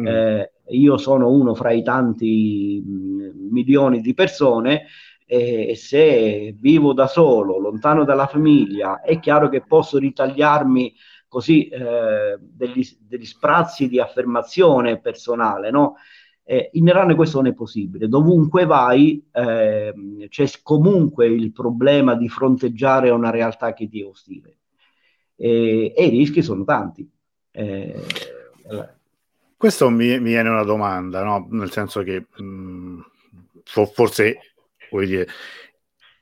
[0.00, 0.06] Mm.
[0.06, 4.86] Eh, io sono uno fra i tanti mh, milioni di persone
[5.26, 10.94] e se vivo da solo, lontano dalla famiglia, è chiaro che posso ritagliarmi
[11.26, 15.94] così eh, degli, degli, sprazzi di affermazione personale, no?
[16.44, 19.94] Eh, in Iran questo non è possibile, dovunque vai eh,
[20.28, 24.58] c'è comunque il problema di fronteggiare una realtà che ti è ostile
[25.36, 27.08] e, e i rischi sono tanti.
[27.52, 27.94] Eh,
[29.62, 31.46] questo mi, mi, viene una domanda, no?
[31.52, 33.00] nel senso che mh, mm,
[33.92, 34.40] forse
[34.90, 35.28] dire,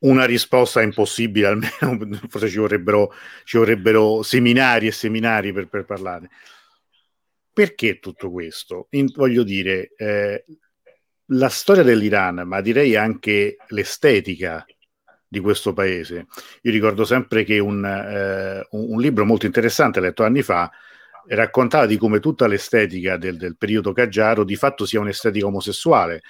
[0.00, 1.48] una risposta è impossibile,
[1.80, 3.10] almeno forse ci vorrebbero,
[3.44, 6.28] ci vorrebbero seminari e seminari per, per parlarne.
[7.50, 8.88] Perché tutto questo?
[8.90, 10.44] In, voglio dire, eh,
[11.28, 14.66] la storia dell'Iran, ma direi anche l'estetica
[15.26, 16.26] di questo paese.
[16.60, 20.70] Io ricordo sempre che un, eh, un libro molto interessante letto anni fa
[21.28, 26.22] raccontava di come tutta l'estetica del, del periodo Caggiaro di fatto sia un'estetica omosessuale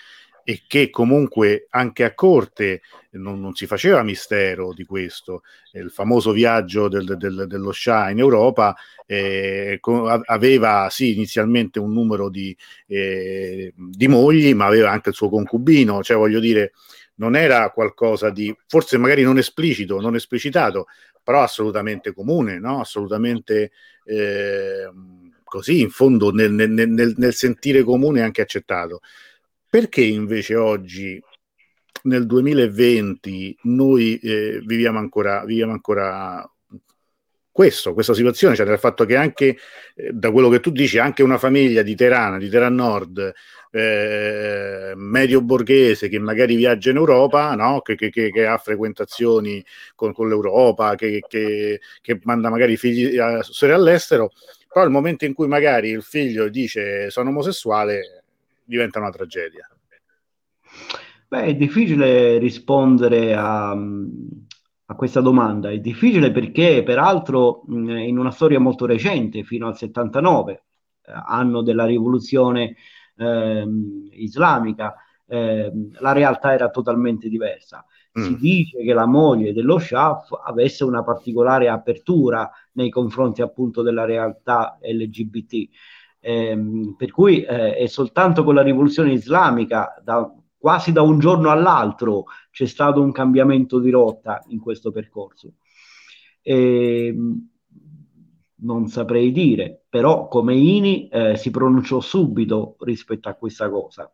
[0.44, 5.42] e che comunque anche a corte non, non, si faceva mistero di questo.
[5.72, 8.74] Il famoso viaggio del, del, dello Shah in Europa
[9.06, 9.78] eh,
[10.26, 16.02] aveva sì inizialmente un numero di, eh, di, mogli, ma aveva anche il suo concubino,
[16.02, 16.72] cioè voglio dire,
[17.16, 20.86] non era qualcosa di forse magari non esplicito, non esplicitato,
[21.22, 22.80] però assolutamente comune, no?
[22.80, 23.72] assolutamente
[24.10, 24.90] eh,
[25.44, 29.00] così, in fondo nel, nel, nel, nel sentire comune anche accettato.
[29.68, 31.22] Perché invece oggi,
[32.02, 36.44] nel 2020, noi eh, viviamo, ancora, viviamo ancora
[37.52, 39.56] questo, questa situazione, cioè del fatto che anche,
[39.94, 43.32] eh, da quello che tu dici, anche una famiglia di Terana, di Teran Nord,
[43.70, 47.80] eh, medio borghese che magari viaggia in Europa, no?
[47.80, 51.22] che, che, che, ha frequentazioni con, con l'Europa, che,
[52.22, 54.32] manda magari figli a studiare all'estero,
[54.68, 58.24] però nel momento in cui magari il figlio dice sono omosessuale,
[58.64, 59.68] diventa una tragedia?
[61.28, 65.70] Beh, è difficile rispondere a, a questa domanda.
[65.70, 70.52] È difficile perché, peraltro, in una storia molto recente, fino al 79,
[71.02, 72.74] eh, anno della rivoluzione
[73.20, 73.66] eh,
[74.12, 74.94] islamica,
[75.26, 77.84] eh, la realtà era totalmente diversa.
[78.18, 78.22] Mm.
[78.22, 84.04] Si dice che la moglie dello Shah avesse una particolare apertura nei confronti appunto della
[84.04, 85.68] realtà LGBT.
[86.22, 91.50] Ehm, per cui eh, è soltanto con la rivoluzione islamica, da, quasi da un giorno
[91.50, 95.54] all'altro, c'è stato un cambiamento di rotta in questo percorso.
[96.42, 97.48] Ehm,
[98.62, 104.10] non saprei dire, però Khomeini eh, si pronunciò subito rispetto a questa cosa.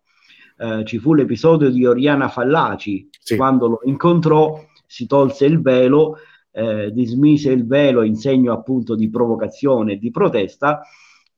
[0.59, 3.37] Eh, ci fu l'episodio di Oriana Fallaci, sì.
[3.37, 6.17] quando lo incontrò, si tolse il velo,
[6.53, 10.81] eh, dismise il velo in segno appunto di provocazione e di protesta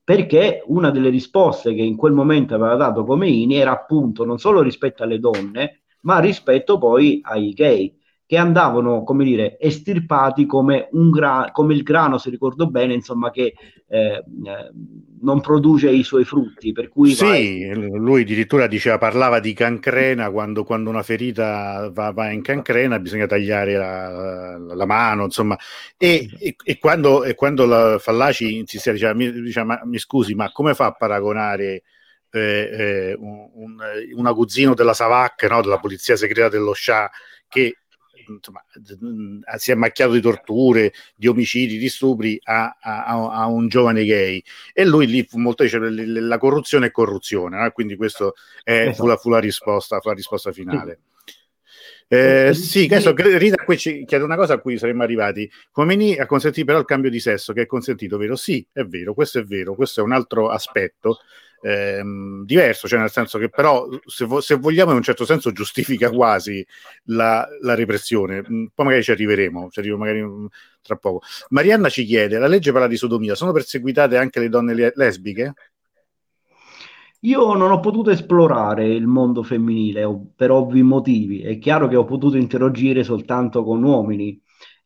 [0.09, 4.63] perché una delle risposte che in quel momento aveva dato Khomeini era appunto non solo
[4.63, 7.95] rispetto alle donne, ma rispetto poi ai gay,
[8.29, 13.31] che andavano, come dire, estirpati come, un gra- come il grano, se ricordo bene, insomma,
[13.31, 13.55] che
[13.89, 14.23] eh, eh,
[15.23, 16.73] non produce i suoi frutti.
[16.73, 17.75] Per cui sì, vai...
[17.75, 23.27] lui addirittura diceva, parlava di cancrena, quando, quando una ferita va, va, in cancrena bisogna
[23.27, 25.57] tagliare la, la mano, insomma.
[25.97, 30.35] E, e, e, quando, e quando la Fallaci insisteva, diceva, mi, diceva ma, mi scusi,
[30.35, 31.83] ma come fa a paragonare...
[32.31, 33.77] Eh, eh, un, un,
[34.17, 37.11] un, aguzzino della Savac, no, della polizia segreta dello Shah,
[37.49, 37.79] che
[38.27, 38.65] insomma,
[39.57, 44.43] si è macchiato di torture, di omicidi, di stupri a, a, a un giovane gay.
[44.73, 47.71] E lui lì fu molto dice la corruzione è corruzione, no?
[47.71, 48.31] quindi questa
[48.95, 51.01] fu, la, fu, la risposta, fu la risposta finale.
[52.11, 55.51] Eh, sì, adesso Rita qui ci chiede una cosa a cui saremmo arrivati.
[55.71, 58.35] Khomeini ha consentito però il cambio di sesso, che è consentito, vero?
[58.35, 61.19] Sì, è vero, questo è vero, questo è un altro aspetto
[61.63, 65.53] ehm, diverso, cioè nel senso che però se, vo- se, vogliamo in un certo senso
[65.53, 66.65] giustifica quasi
[67.05, 70.47] la, la repressione, mm, poi magari ci arriveremo, ci arrivo magari mm,
[70.83, 71.23] tra poco.
[71.51, 75.55] Marianna ci chiede, la legge parla di sodomia, sono perseguitate anche le donne le- lesbiche?
[77.23, 81.41] Io non ho potuto esplorare il mondo femminile per ovvi motivi.
[81.41, 84.41] È chiaro che ho potuto interagire soltanto con uomini.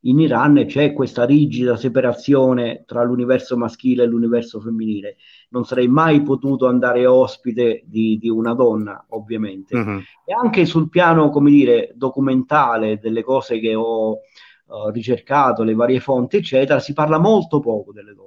[0.04, 5.16] In Iran c'è questa rigida separazione tra l'universo maschile e l'universo femminile.
[5.50, 9.76] Non sarei mai potuto andare ospite di, di una donna, ovviamente.
[9.76, 10.00] Uh-huh.
[10.24, 16.00] E anche sul piano, come dire, documentale delle cose che ho uh, ricercato, le varie
[16.00, 18.21] fonti, eccetera, si parla molto poco delle donne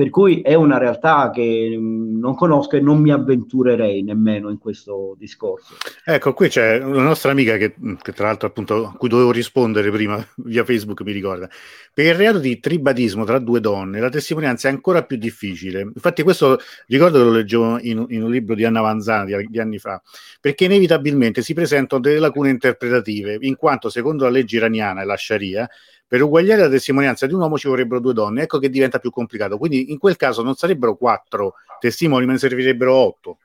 [0.00, 4.56] per cui è una realtà che mm, non conosco e non mi avventurerei nemmeno in
[4.56, 5.74] questo discorso.
[6.02, 9.30] Ecco, qui c'è una nostra amica che, mm, che tra l'altro appunto a cui dovevo
[9.30, 11.50] rispondere prima via Facebook mi ricorda.
[11.92, 15.82] Per il reato di tribadismo tra due donne la testimonianza è ancora più difficile.
[15.82, 19.60] Infatti questo ricordo che lo leggevo in, in un libro di Anna Vanzana di, di
[19.60, 20.00] anni fa,
[20.40, 25.16] perché inevitabilmente si presentano delle lacune interpretative, in quanto secondo la legge iraniana e la
[25.18, 25.68] Sharia
[26.10, 29.10] per uguagliare la testimonianza di un uomo ci vorrebbero due donne, ecco che diventa più
[29.10, 29.58] complicato.
[29.58, 33.38] Quindi in quel caso non sarebbero quattro testimoni, ma ne servirebbero otto.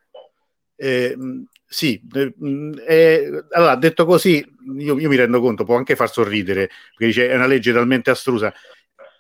[0.76, 1.16] Eh,
[1.64, 2.02] sì,
[2.88, 4.44] eh, allora detto così,
[4.80, 8.10] io, io, mi rendo conto, può anche far sorridere, perché dice è una legge talmente
[8.10, 8.52] astrusa,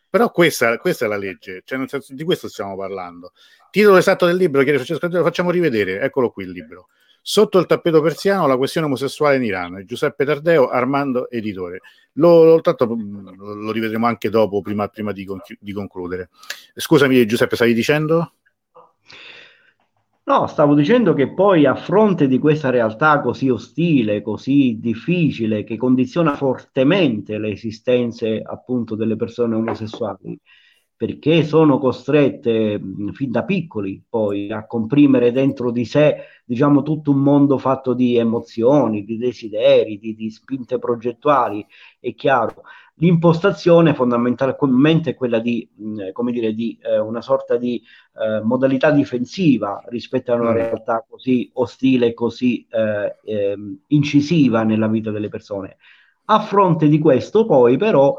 [0.10, 3.34] però questa, questa è la legge, cioè nel senso, di questo stiamo parlando.
[3.69, 6.88] Titolo esatto del libro, chiede Francesco, facciamo rivedere, eccolo qui il libro.
[7.28, 11.82] Sotto il tappeto persiano la questione omosessuale in Iran, Giuseppe Tardeo, Armando Editore.
[12.14, 13.30] Lo, lo, tanto, mm,
[13.64, 15.26] lo rivedremo anche dopo, prima, prima di,
[15.60, 16.30] di, concludere.
[16.76, 18.34] Scusami Giuseppe, stavi dicendo?
[20.26, 25.78] No, stavo dicendo che poi a fronte di questa realtà così ostile, così difficile, che
[25.78, 30.40] condiziona fortemente le esistenze appunto delle persone omosessuali,
[30.97, 32.81] perché sono costrette
[33.12, 38.15] fin da piccoli poi a comprimere dentro di sé, diciamo, tutto un mondo fatto di
[38.15, 41.65] emozioni, di desideri, di, di spinte progettuali,
[41.99, 42.62] è chiaro.
[42.99, 47.84] L'impostazione fondamentalmente è quella di, mh, come dire, di eh, una sorta di
[48.17, 50.55] eh, modalità difensiva rispetto a una mm.
[50.55, 55.75] realtà così ostile, così eh, ehm, incisiva nella vita delle persone.
[56.27, 58.17] A fronte di questo, poi, però,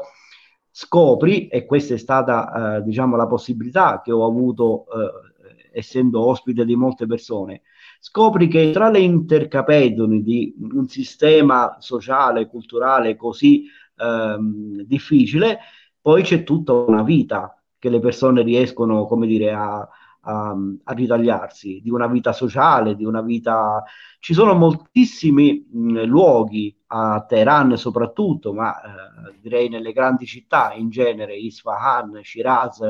[0.79, 6.65] scopri, e questa è stata eh, diciamo la possibilità che ho avuto eh, essendo ospite
[6.65, 7.63] di molte persone,
[7.99, 13.65] scopri che tra le intercapedoni di un sistema sociale, culturale così
[13.97, 15.57] ehm, difficile,
[15.99, 21.81] poi c'è tutta una vita che le persone riescono, come dire, a, a, a ritagliarsi,
[21.81, 23.83] di una vita sociale, di una vita...
[24.19, 30.89] Ci sono moltissimi mh, luoghi, a Teheran soprattutto, ma eh, direi nelle grandi città in
[30.89, 32.81] genere, Isfahan, Shiraz,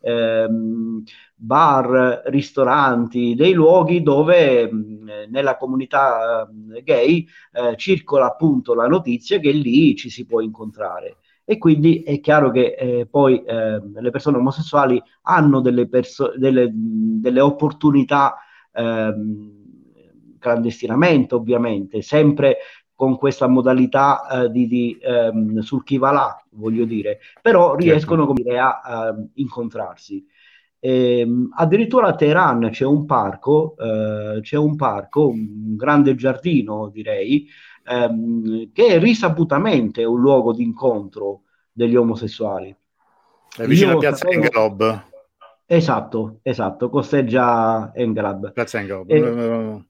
[0.00, 1.02] ehm,
[1.34, 6.48] bar, ristoranti, dei luoghi dove mh, nella comunità
[6.82, 11.16] gay eh, circola appunto la notizia che lì ci si può incontrare.
[11.46, 16.70] E quindi è chiaro che eh, poi eh, le persone omosessuali hanno delle, perso- delle,
[16.72, 18.36] delle opportunità
[18.72, 19.12] eh,
[20.38, 22.58] clandestinamente ovviamente, sempre
[22.94, 27.84] con questa modalità eh, di, di ehm, sul chi va là, voglio dire, però certo.
[27.84, 28.42] riescono certo.
[28.42, 30.24] dire, a, a, incontrarsi.
[30.78, 36.88] E, ehm, addirittura a Teheran c'è un parco, eh, c'è un parco, un grande giardino
[36.88, 37.48] direi,
[37.84, 42.74] ehm, che è risaputamente un luogo di incontro degli omosessuali.
[43.56, 44.42] È vicino Io a Piazza sapevo...
[44.42, 45.04] Englab.
[45.66, 48.52] Esatto, esatto, costeggia Englab.
[48.52, 49.10] Piazza Englab.
[49.10, 49.84] E...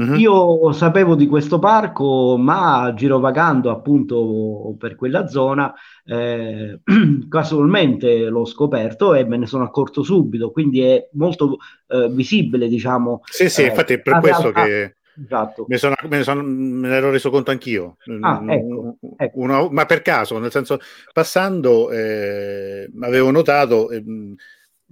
[0.00, 0.14] Mm-hmm.
[0.14, 6.80] Io sapevo di questo parco, ma girovagando appunto per quella zona, eh,
[7.28, 11.56] casualmente l'ho scoperto e me ne sono accorto subito, quindi è molto
[11.88, 13.22] eh, visibile, diciamo.
[13.24, 14.64] Sì, sì, eh, infatti è per questo realtà...
[14.64, 15.64] che Esatto.
[15.66, 19.38] Me, sono, me, sono, me, ne ero reso conto anch'io, ah, ecco, ecco.
[19.40, 20.78] Una, ma per caso, nel senso,
[21.12, 24.04] passando, eh, avevo notato, eh,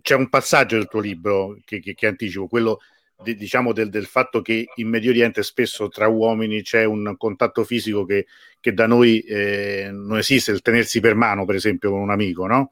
[0.03, 2.81] c'è un passaggio del tuo libro che, che, che anticipo, quello
[3.23, 7.65] di, diciamo del, del, fatto che in Medio Oriente spesso tra uomini c'è un contatto
[7.65, 8.27] fisico che,
[8.61, 12.47] che da noi eh, non esiste, il tenersi per mano, per esempio, con un amico,
[12.47, 12.71] no?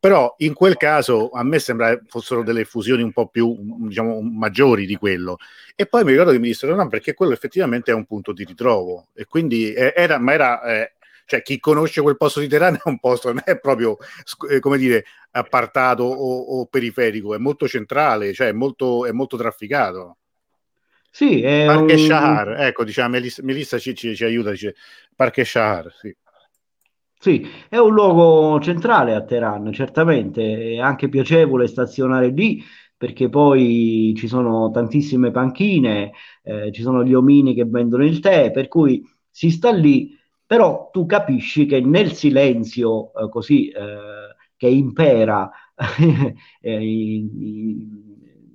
[0.00, 3.54] però in quel caso a me sembra fossero delle fusioni un po' più
[3.86, 5.36] diciamo maggiori di quello
[5.76, 8.44] e poi mi ricordo che mi dissero no perché quello effettivamente è un punto di
[8.44, 10.92] ritrovo e quindi eh, era ma era eh,
[11.30, 13.96] cioè chi conosce quel posto di Terrano è un posto non è proprio
[14.50, 19.36] eh, come dire appartato o, o, periferico è molto centrale cioè è molto, è molto
[19.36, 20.16] trafficato
[21.12, 21.98] sì, è Parque un...
[21.98, 24.76] Shahar, ecco, diciamo, Melissa, ci, ci, ci, aiuta, dice
[25.16, 26.16] Parque Shahar, sì.
[27.18, 32.62] Sì, è un luogo centrale a Teheran, certamente, è anche piacevole stazionare lì
[32.96, 36.12] perché poi ci sono tantissime panchine,
[36.42, 40.14] eh, ci sono gli omini che vendono il tè, per cui si sta lì,
[40.50, 45.48] però tu capisci che nel silenzio eh, così eh, che impera
[46.60, 47.28] eh, in,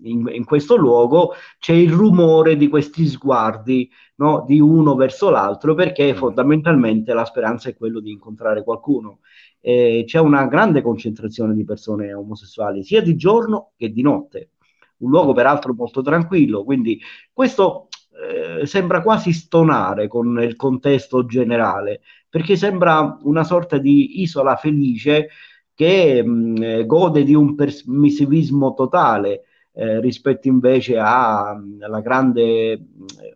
[0.01, 5.73] in, in, questo luogo c'è il rumore di questi sguardi no, di uno verso l'altro
[5.73, 6.17] perché mm.
[6.17, 9.19] fondamentalmente la speranza è quello di incontrare qualcuno.
[9.61, 14.49] Eh, c'è una grande concentrazione di persone omosessuali sia di giorno che di notte.
[14.97, 16.99] Un luogo peraltro molto tranquillo, quindi
[17.31, 24.55] questo eh, sembra quasi stonare con il contesto generale, perché sembra una sorta di isola
[24.55, 25.29] felice
[25.73, 29.43] che mh, eh, gode di un permissivismo totale
[29.73, 32.87] eh, rispetto invece alla grande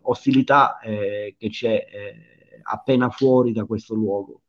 [0.02, 4.42] ostilità eh, che c'è eh, appena fuori da questo luogo.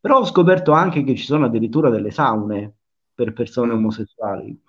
[0.00, 2.74] Però ho scoperto anche che ci sono addirittura delle saune
[3.14, 4.60] per persone omosessuali.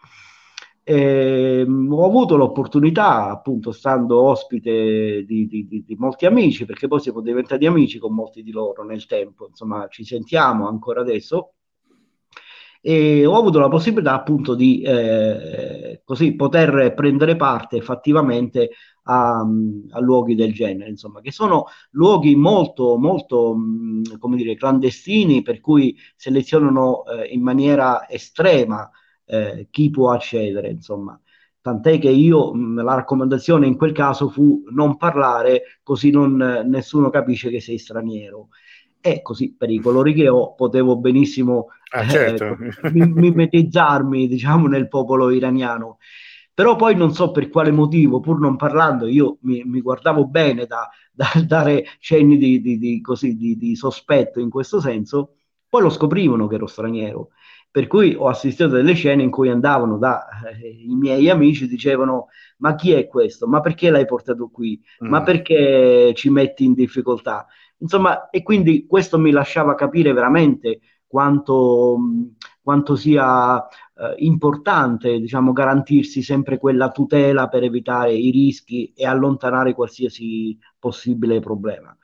[0.90, 6.88] E, ehm, ho avuto l'opportunità, appunto, stando ospite di, di, di, di, molti amici, perché
[6.88, 11.56] poi siamo diventati amici con molti di loro nel tempo, insomma, ci sentiamo ancora adesso.
[12.80, 18.70] E ho avuto la possibilità appunto di eh, così poter prendere parte effettivamente
[19.04, 25.42] a, a, luoghi del genere, insomma, che sono luoghi molto, molto, mh, come dire, clandestini,
[25.42, 28.90] per cui selezionano eh, in maniera estrema
[29.28, 31.20] eh, chi può accedere, insomma.
[31.62, 37.10] Tant'è che io, mh, la raccomandazione in quel caso fu non parlare così non, nessuno
[37.10, 38.50] capisce che sei straniero.
[39.02, 42.58] E così, per i colori che ho, potevo benissimo ah, eh, certo.
[42.88, 45.98] eh, mimetizzarmi, diciamo, nel popolo iraniano.
[46.54, 50.66] Però poi non so per quale motivo, pur non parlando, io mi, mi guardavo bene
[50.66, 55.36] da, da, dare cenni di, di, di, così, di sospetto in questo senso,
[55.70, 57.30] poi lo scoprivano che ero straniero
[57.70, 61.68] per cui ho assistito a delle scene in cui andavano da eh, i miei amici
[61.68, 63.48] dicevano ma chi è questo?
[63.48, 64.82] Ma perché l'hai portato qui?
[65.04, 65.10] Mm.
[65.10, 67.46] Ma perché ci metti in difficoltà?
[67.80, 71.98] Insomma, e quindi questo mi lasciava capire veramente quanto,
[72.62, 79.74] quanto sia eh, importante diciamo, garantirsi sempre quella tutela per evitare i rischi e allontanare
[79.74, 81.96] qualsiasi possibile problema.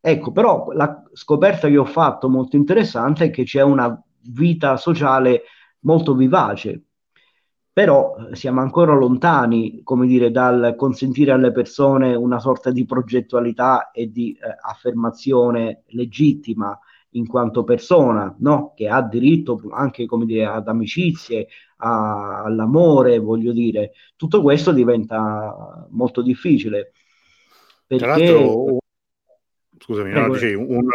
[0.00, 5.42] Ecco, però la scoperta che ho fatto molto interessante è che c'è una vita sociale
[5.80, 6.82] molto vivace.
[7.72, 13.90] Però eh, siamo ancora lontani, come dire, dal consentire alle persone una sorta di progettualità
[13.90, 16.78] e di eh, affermazione legittima
[17.14, 18.72] in quanto persona, no?
[18.74, 21.48] che ha diritto anche come dire, ad amicizie,
[21.78, 23.92] a, all'amore, voglio dire.
[24.16, 26.92] Tutto questo diventa molto difficile.
[27.86, 28.04] Perché...
[28.04, 28.78] Tra l'altro,
[29.78, 30.88] scusami, no, dicevi, un,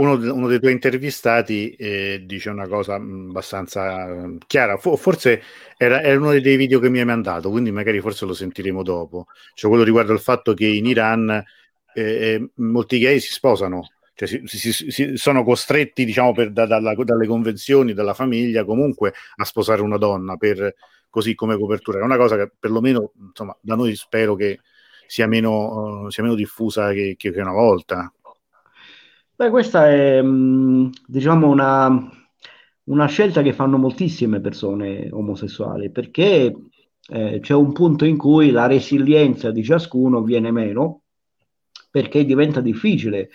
[0.00, 5.42] uno, uno, dei tuoi intervistati eh, dice una cosa abbastanza mm, chiara, forse
[5.76, 9.26] era, era, uno dei video che mi hai mandato, quindi magari forse lo sentiremo dopo,
[9.54, 11.30] cioè quello riguardo il fatto che in Iran
[11.94, 16.66] eh, eh molti gay si sposano, cioè si, si, si, sono costretti diciamo per, da,
[16.66, 20.74] dalla, dalle convenzioni, dalla famiglia comunque a sposare una donna per,
[21.10, 24.60] così come copertura, è una cosa che perlomeno insomma, da noi spero che
[25.10, 28.12] sia meno, uh, sia meno diffusa che, che una volta.
[29.40, 31.88] Beh, questa è mm, diciamo una,
[32.84, 36.54] una scelta che fanno moltissime persone omosessuali perché
[37.08, 41.04] eh, c'è un punto in cui la resilienza di ciascuno viene meno
[41.90, 43.30] perché diventa difficile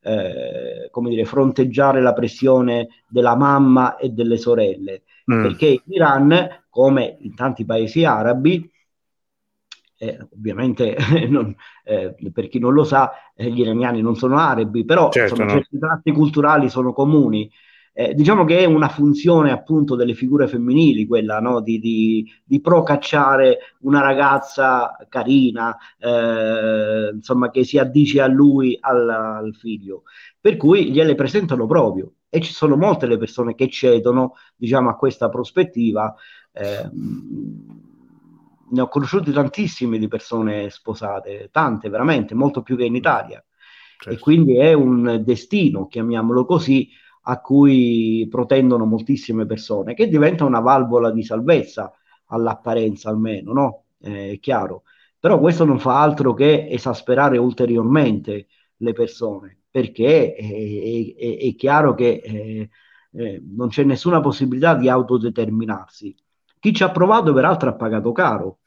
[0.00, 5.42] eh, come dire, fronteggiare la pressione della mamma e delle sorelle mm.
[5.42, 8.66] perché in Iran come in tanti paesi arabi
[10.02, 10.96] eh, ovviamente
[11.28, 15.34] non, eh, per chi non lo sa, eh, gli iraniani non sono arabi, però certo,
[15.34, 15.58] insomma, no.
[15.58, 17.50] certi tratti culturali sono comuni.
[17.92, 21.60] Eh, diciamo che è una funzione appunto delle figure femminili, quella no?
[21.60, 29.06] di, di, di procacciare una ragazza carina, eh, insomma, che si addice a lui, al,
[29.06, 30.04] al figlio.
[30.40, 34.96] Per cui gliele presentano proprio e ci sono molte le persone che cedono diciamo, a
[34.96, 36.14] questa prospettiva.
[36.52, 36.88] Eh,
[38.70, 43.42] ne ho conosciuti tantissime di persone sposate, tante veramente, molto più che in Italia.
[43.98, 44.10] Certo.
[44.10, 46.88] E quindi è un destino, chiamiamolo così,
[47.22, 51.92] a cui protendono moltissime persone, che diventa una valvola di salvezza,
[52.26, 53.84] all'apparenza almeno, no?
[54.00, 54.84] Eh, è chiaro.
[55.18, 58.46] Però questo non fa altro che esasperare ulteriormente
[58.76, 62.70] le persone, perché è, è, è chiaro che eh,
[63.12, 66.14] eh, non c'è nessuna possibilità di autodeterminarsi.
[66.58, 68.59] Chi ci ha provato, peraltro, ha pagato caro,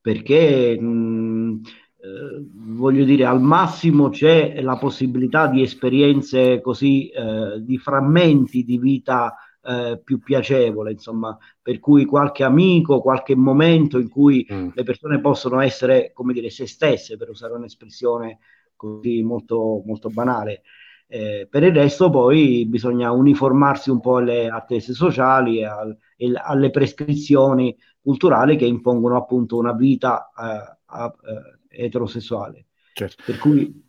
[0.00, 1.60] perché mh,
[2.00, 8.78] eh, voglio dire, al massimo c'è la possibilità di esperienze così, eh, di frammenti di
[8.78, 14.68] vita eh, più piacevole, insomma, per cui qualche amico, qualche momento in cui mm.
[14.74, 18.38] le persone possono essere, come dire, se stesse, per usare un'espressione
[18.76, 20.62] così molto, molto banale.
[21.10, 26.32] Eh, per il resto poi bisogna uniformarsi un po' alle attese sociali e, al, e
[26.34, 32.66] alle prescrizioni culturali che impongono appunto una vita eh, a, eh, eterosessuale.
[32.92, 33.22] Certo.
[33.24, 33.86] Per cui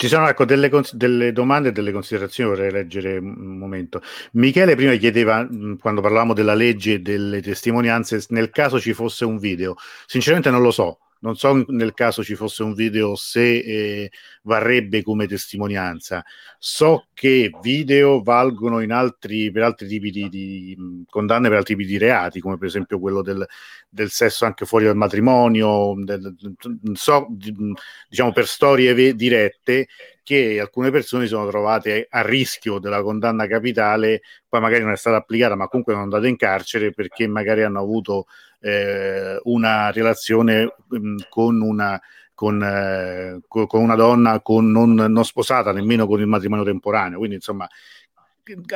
[0.00, 4.00] ci sono ecco, delle, delle, domande e delle considerazioni, vorrei leggere un momento.
[4.32, 5.46] Michele prima chiedeva,
[5.78, 9.74] quando parlavamo della legge e delle testimonianze, nel caso ci fosse un video.
[10.06, 14.10] Sinceramente non lo so, non so nel caso ci fosse un video se eh,
[14.42, 16.24] varrebbe come testimonianza.
[16.58, 21.98] So che video valgono altri, per altri tipi di, di, condanne per altri tipi di
[21.98, 23.46] reati, come per esempio quello del,
[23.88, 26.34] del sesso anche fuori dal matrimonio, del,
[26.94, 27.26] so,
[28.08, 29.88] diciamo per storie dirette
[30.22, 35.16] che alcune persone sono trovate a rischio della condanna capitale, poi magari non è stata
[35.16, 38.26] applicata, ma comunque sono andate in carcere perché magari hanno avuto
[38.60, 42.00] eh, una relazione mh, mm, con una
[42.40, 47.18] con, eh, con, una donna con non, non, sposata nemmeno con il matrimonio temporaneo.
[47.18, 47.68] Quindi, insomma,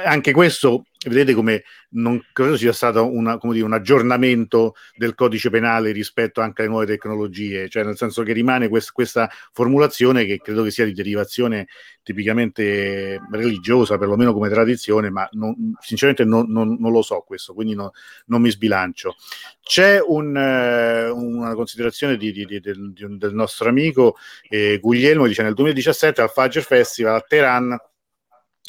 [0.05, 5.93] anche questo vedete come non credo sia stato una, dire, un aggiornamento del codice penale
[5.93, 10.63] rispetto anche alle nuove tecnologie, cioè nel senso che rimane quest, questa formulazione che credo
[10.63, 11.67] che sia di derivazione
[12.03, 17.75] tipicamente religiosa, perlomeno come tradizione, ma non, sinceramente non, non, non, lo so questo, quindi
[17.75, 19.15] non mi sbilancio.
[19.63, 24.17] C'è un, eh, una considerazione di, di, di, del, del, nostro amico
[24.49, 27.79] eh, Guglielmo, dice nel 2017 al Fajr Festival a Teheran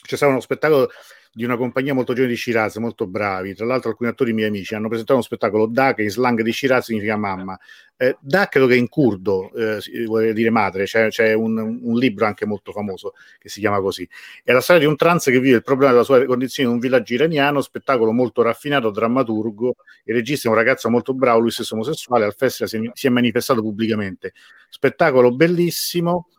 [0.05, 0.89] c'è stato uno spettacolo
[1.35, 3.53] di una compagnia molto giovane di Shiraz, molto bravi.
[3.53, 6.53] Tra l'altro, alcuni attori miei amici hanno presentato uno spettacolo Da, che in slang di
[6.53, 7.59] Shiraz significa mamma.
[7.97, 12.25] Eh, da credo che in curdo eh, vuol dire madre, c'è, c'è un, un, libro
[12.25, 14.07] anche molto famoso che si chiama così.
[14.45, 16.81] È la storia di un trans che vive il problema della sua condizione in un
[16.81, 19.75] villaggio iraniano, spettacolo molto raffinato, drammaturgo.
[20.05, 23.07] Il regista è un ragazzo molto bravo, lui stesso omosessuale, al festival si è, si
[23.07, 24.31] è manifestato pubblicamente.
[24.69, 26.29] Spettacolo bellissimo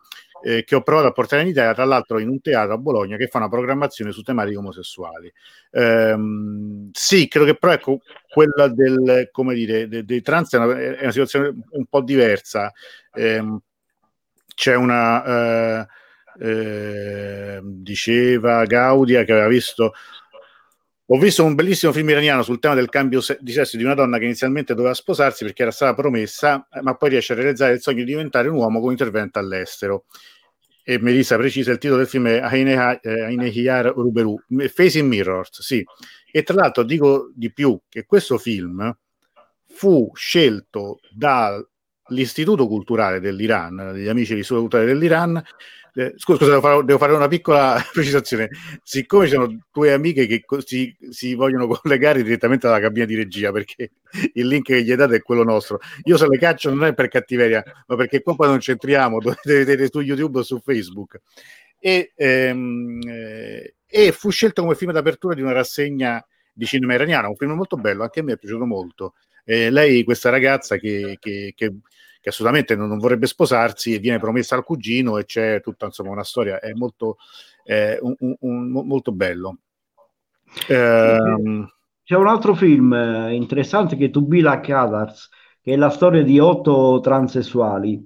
[0.43, 3.17] eh, che ho provato a portare in Italia, tra l'altro in un teatro a Bologna
[3.17, 5.31] che fa una programmazione su tematiche omosessuali.
[5.71, 10.77] Ehm, sì, credo che però ecco, quella del, come dire, dei, dei trans è una,
[10.77, 12.71] è una, situazione un po' diversa.
[13.13, 13.59] Ehm,
[14.55, 15.81] c'è una...
[15.81, 15.87] Eh,
[16.39, 19.93] eh, diceva Gaudia che aveva visto
[21.09, 24.17] ho visto un bellissimo film iraniano sul tema del cambio di sesso di una donna
[24.17, 27.81] che inizialmente doveva sposarsi perché era stata promessa, eh, ma poi riesce a realizzare il
[27.81, 30.05] sogno di diventare un uomo con intervento all'estero.
[30.83, 34.37] E Melissa precisa il titolo del film è Ainehiyar eh, Ruberu,
[34.73, 35.83] Facing Mirrors, sì.
[36.29, 38.97] E tra l'altro dico di più che questo film
[39.65, 45.41] fu scelto dall'Istituto Culturale dell'Iran, degli amici dell'Istituto Culturale dell'Iran,
[45.97, 48.49] eh, scusa, devo fare, devo fare, una piccola precisazione.
[48.83, 53.51] Siccome ci sono due amiche che si, si, vogliono collegare direttamente alla cabina di regia,
[53.51, 53.93] perché
[54.33, 57.07] il link che gli date è quello nostro, io se le caccio non è per
[57.07, 61.19] cattiveria, ma perché qua poi non c'entriamo, dovete vedere su YouTube o su Facebook.
[61.79, 66.23] E, ehm, eh, e fu scelto come film d'apertura di una rassegna
[66.53, 69.15] di cinema iraniano, un film molto bello, anche a me è piaciuto molto.
[69.43, 71.73] Eh, lei, questa ragazza che, che, che
[72.27, 76.11] che assolutamente non, non, vorrebbe sposarsi e viene promessa al cugino e c'è tutta insomma
[76.11, 77.17] una storia, è molto,
[77.63, 79.59] eh, un, un, un, molto bello.
[80.67, 81.67] Eh,
[82.03, 85.29] c'è un altro film eh, interessante che è Like Others,
[85.61, 88.05] che è la storia di otto transessuali,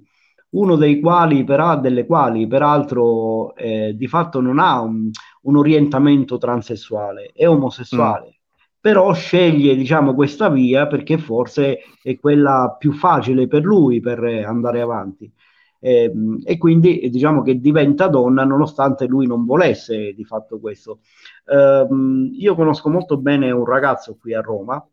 [0.50, 5.10] uno dei quali, per, delle quali peraltro eh, di fatto non ha un,
[5.42, 8.26] un orientamento transessuale, è omosessuale.
[8.28, 8.40] Mm
[8.82, 14.80] però sceglie diciamo, questa via perché forse è quella più facile per lui per andare
[14.80, 15.32] avanti.
[15.78, 20.98] E, ehm, e quindi diciamo che diventa donna nonostante lui non volesse di fatto questo.
[21.46, 24.84] Um, io conosco molto bene un ragazzo qui a Roma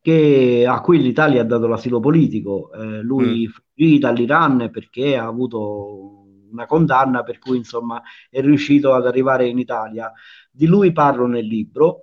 [0.00, 2.72] che, a cui l'Italia ha dato l'asilo politico.
[2.72, 3.50] Eh, lui mm.
[3.50, 9.58] fuggì dall'Iran perché ha avuto una condanna per cui insomma è riuscito ad arrivare in
[9.58, 10.12] Italia.
[10.50, 12.02] Di lui parlo nel libro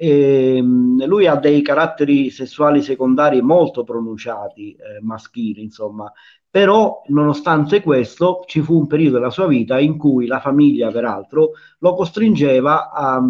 [0.00, 6.10] e, ehm, lui ha dei caratteri sessuali secondari molto pronunciati, eh, maschili, insomma,
[6.50, 11.50] però nonostante questo ci fu un periodo della sua vita in cui la famiglia, peraltro,
[11.80, 13.20] lo costringeva a,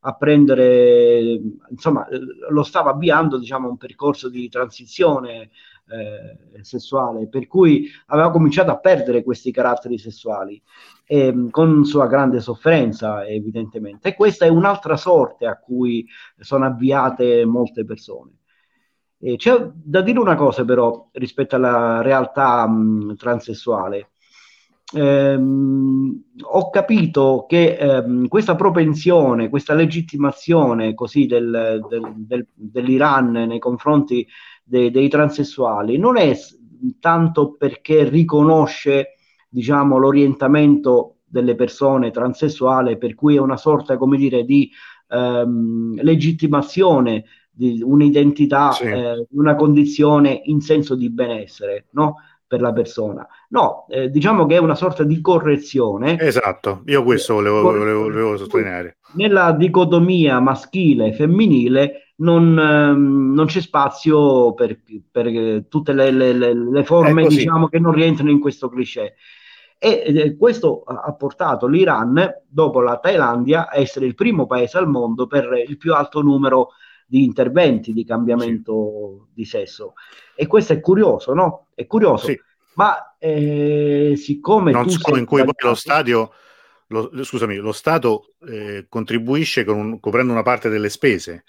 [0.00, 2.06] a prendere, insomma,
[2.50, 5.50] lo stava avviando, diciamo, un percorso di transizione
[5.88, 10.60] eh, sessuale, per cui aveva cominciato a perdere questi caratteri sessuali
[11.06, 14.08] eh, con sua grande sofferenza evidentemente.
[14.08, 16.06] E questa è un'altra sorte a cui
[16.38, 18.32] sono avviate molte persone.
[19.18, 24.10] E c'è da dire una cosa però rispetto alla realtà mh, transessuale.
[24.94, 33.58] Ehm, ho capito che ehm, questa propensione, questa legittimazione così del, del, del, dell'Iran nei
[33.58, 34.26] confronti
[34.66, 36.36] dei, dei transessuali non è
[36.98, 39.14] tanto perché riconosce
[39.48, 44.70] diciamo, l'orientamento delle persone transessuali, per cui è una sorta, come dire, di
[45.08, 48.84] ehm, legittimazione di un'identità, sì.
[48.84, 52.16] eh, una condizione in senso di benessere, no?
[52.46, 53.26] Per la persona.
[53.48, 56.18] No, eh, diciamo che è una sorta di correzione.
[56.20, 58.98] Esatto, io questo volevo, volevo, volevo sottolineare.
[59.14, 66.32] Nella dicotomia maschile e femminile non, ehm, non, c'è spazio per, per tutte le, le,
[66.32, 69.16] le forme diciamo, che non rientrano in questo cliché.
[69.78, 74.88] E eh, questo ha portato l'Iran, dopo la Thailandia, a essere il primo paese al
[74.88, 76.70] mondo per il più alto numero
[77.06, 79.34] di interventi di cambiamento sì.
[79.34, 79.92] di sesso.
[80.34, 81.66] E questo è curioso, no?
[81.74, 82.26] È curioso.
[82.26, 82.40] Sì.
[82.74, 86.30] Ma eh, siccome non solo in cui poi lo stadio,
[86.88, 91.44] lo, scusami, lo Stato eh, contribuisce con, coprendo una parte delle spese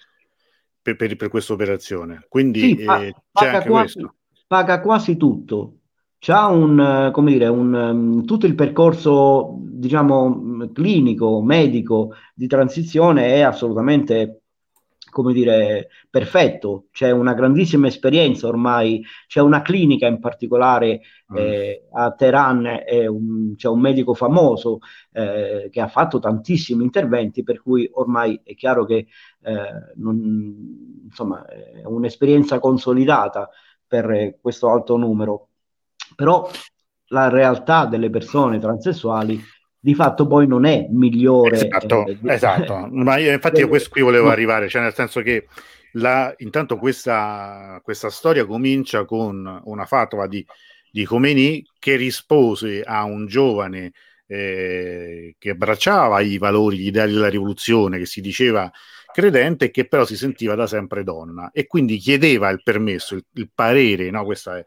[0.88, 4.08] per, per, per questa operazione, quindi sì, eh, paga, quasi,
[4.48, 5.74] paga quasi tutto.
[6.20, 13.42] C'ha un, come dire, un, um, tutto il percorso, diciamo, clinico, medico di transizione è
[13.42, 14.44] assolutamente
[15.18, 21.02] come dire, perfetto, c'è una grandissima esperienza ormai, c'è una clinica in particolare
[21.34, 21.36] mm.
[21.36, 22.68] eh, a Teheran,
[23.10, 24.78] un, c'è un medico famoso
[25.14, 29.08] eh, che ha fatto tantissimi interventi, per cui ormai è chiaro che
[29.42, 33.50] eh, non, insomma, è un'esperienza consolidata
[33.88, 35.48] per questo alto numero.
[36.16, 36.48] Però
[37.08, 39.42] la realtà delle persone transessuali
[39.88, 41.56] di fatto poi non è migliore.
[41.56, 42.88] Esatto, eh, esatto.
[42.92, 45.48] ma io, infatti io questo qui volevo arrivare, cioè nel senso che
[45.94, 50.46] la, intanto questa, questa, storia comincia con una fatwa di,
[50.92, 53.94] di Khomeini che rispose a un giovane
[54.28, 58.70] eh, che abbracciava i valori, gli ideali della rivoluzione, che si diceva
[59.14, 63.24] credente e che però si sentiva da sempre donna e quindi chiedeva il permesso, il,
[63.36, 64.26] il parere, no?
[64.26, 64.66] questa è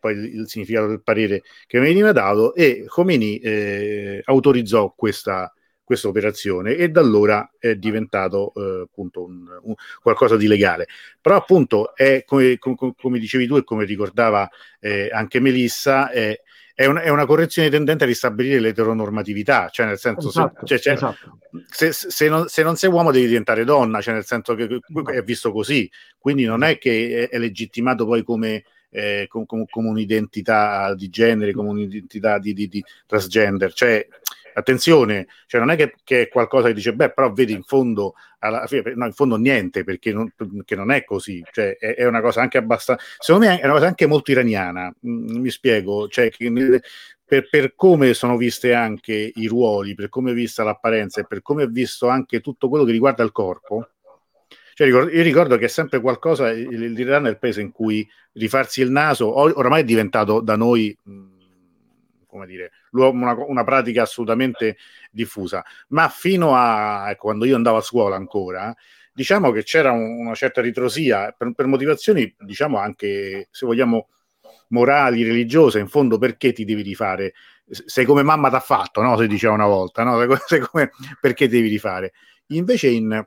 [0.00, 5.52] poi il, significato del parere che veniva dato e Khomeini eh, autorizzò questa,
[5.90, 10.86] questa operazione e da allora è diventato eh, appunto un, un, qualcosa di legale.
[11.20, 14.48] Però appunto è come, com, come dicevi tu e come ricordava
[14.78, 16.40] eh, anche Melissa, è,
[16.74, 20.78] è, un, è, una correzione tendente a ristabilire l'eteronormatività, cioè nel senso esatto, se, cioè,
[20.78, 21.38] cioè, esatto.
[21.66, 24.80] se, se, non, se, non, sei uomo devi diventare donna, cioè nel senso che
[25.12, 29.64] è visto così, quindi non è che è, è legittimato poi come eh, com, com,
[29.68, 33.72] come un'identità di genere, come un'identità di, di, di transgender.
[33.72, 34.06] Cioè,
[34.54, 38.14] attenzione, cioè non è che, che, è qualcosa che dice, beh, però vedi in fondo,
[38.40, 42.06] alla fine, no, in fondo niente, perché non, perché non è così, cioè è, è,
[42.06, 46.08] una cosa anche abbastanza, secondo me è una cosa anche molto iraniana, mm, mi spiego,
[46.08, 46.50] cioè che,
[47.24, 51.42] per, per, come sono viste anche i ruoli, per come è vista l'apparenza e per
[51.42, 53.88] come è visto anche tutto quello che riguarda il corpo,
[54.80, 58.90] cioè, io ricordo che è sempre qualcosa, l'Iran è il paese in cui rifarsi il
[58.90, 60.96] naso oramai è diventato da noi,
[62.26, 64.78] come dire, una, una, pratica assolutamente
[65.10, 65.62] diffusa.
[65.88, 68.74] Ma fino a ecco, quando io andavo a scuola ancora,
[69.12, 74.08] diciamo che c'era un, una certa ritrosia per, per motivazioni, diciamo anche, se vogliamo,
[74.68, 77.34] morali, religiose, in fondo perché ti devi rifare?
[77.68, 79.18] Sei come mamma t'ha fatto, no?
[79.18, 80.18] Si diceva una volta, no?
[80.46, 82.12] Sei come, perché devi rifare?
[82.46, 83.26] Invece in,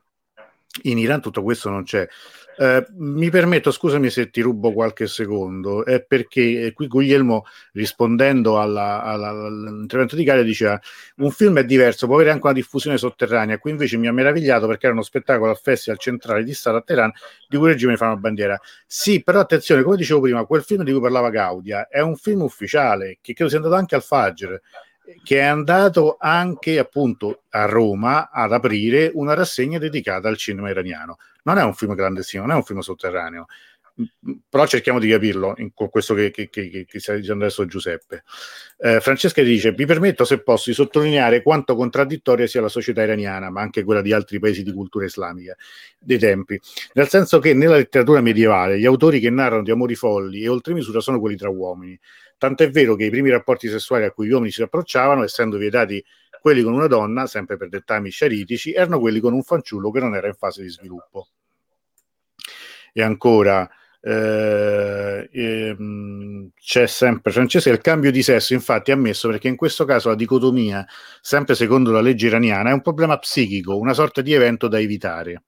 [0.81, 2.07] in Iran tutto questo non c'è.
[2.55, 8.59] Eh, mi permetto, scusami se ti rubo qualche secondo, è perché eh, qui Guglielmo rispondendo
[8.59, 10.79] alla, alla, all'intervento di Gaia diceva
[11.17, 14.67] un film è diverso, può avere anche una diffusione sotterranea, qui invece mi ha meravigliato
[14.67, 17.11] perché era uno spettacolo al Festival Centrale di Stato a Teheran
[17.47, 18.59] di cui il regime fa una bandiera.
[18.85, 22.41] Sì, però attenzione, come dicevo prima, quel film di cui parlava Gaudia è un film
[22.41, 24.61] ufficiale che credo sia andato anche al Fajr
[25.23, 31.17] che è andato anche appunto a Roma ad aprire una rassegna dedicata al cinema iraniano.
[31.43, 33.45] Non è un film clandestino, non è un film sotterraneo,
[34.49, 38.23] però cerchiamo di capirlo in questo che, che, che, che sta dicendo adesso Giuseppe.
[38.77, 43.51] Eh, Francesca dice: Vi permetto, se posso, di sottolineare quanto contraddittoria sia la società iraniana,
[43.51, 45.55] ma anche quella di altri paesi di cultura islamica
[45.99, 46.59] dei tempi,
[46.93, 50.99] nel senso che nella letteratura medievale gli autori che narrano di amori folli e oltremisura
[50.99, 51.99] sono quelli tra uomini
[52.43, 56.03] Tant'è vero che i primi rapporti sessuali a cui gli uomini si approcciavano, essendo vietati
[56.41, 60.13] quelli con una donna, sempre per dettami sciaritici, erano quelli con un fanciullo che non
[60.13, 61.29] era in fase di sviluppo.
[62.91, 63.65] E ancora,
[64.01, 69.85] eh, ehm, c'è sempre Francesca il cambio di sesso infatti è ammesso perché in questo
[69.85, 70.85] caso la dicotomia
[71.21, 75.43] sempre secondo la legge iraniana è un problema psichico una sorta di evento da evitare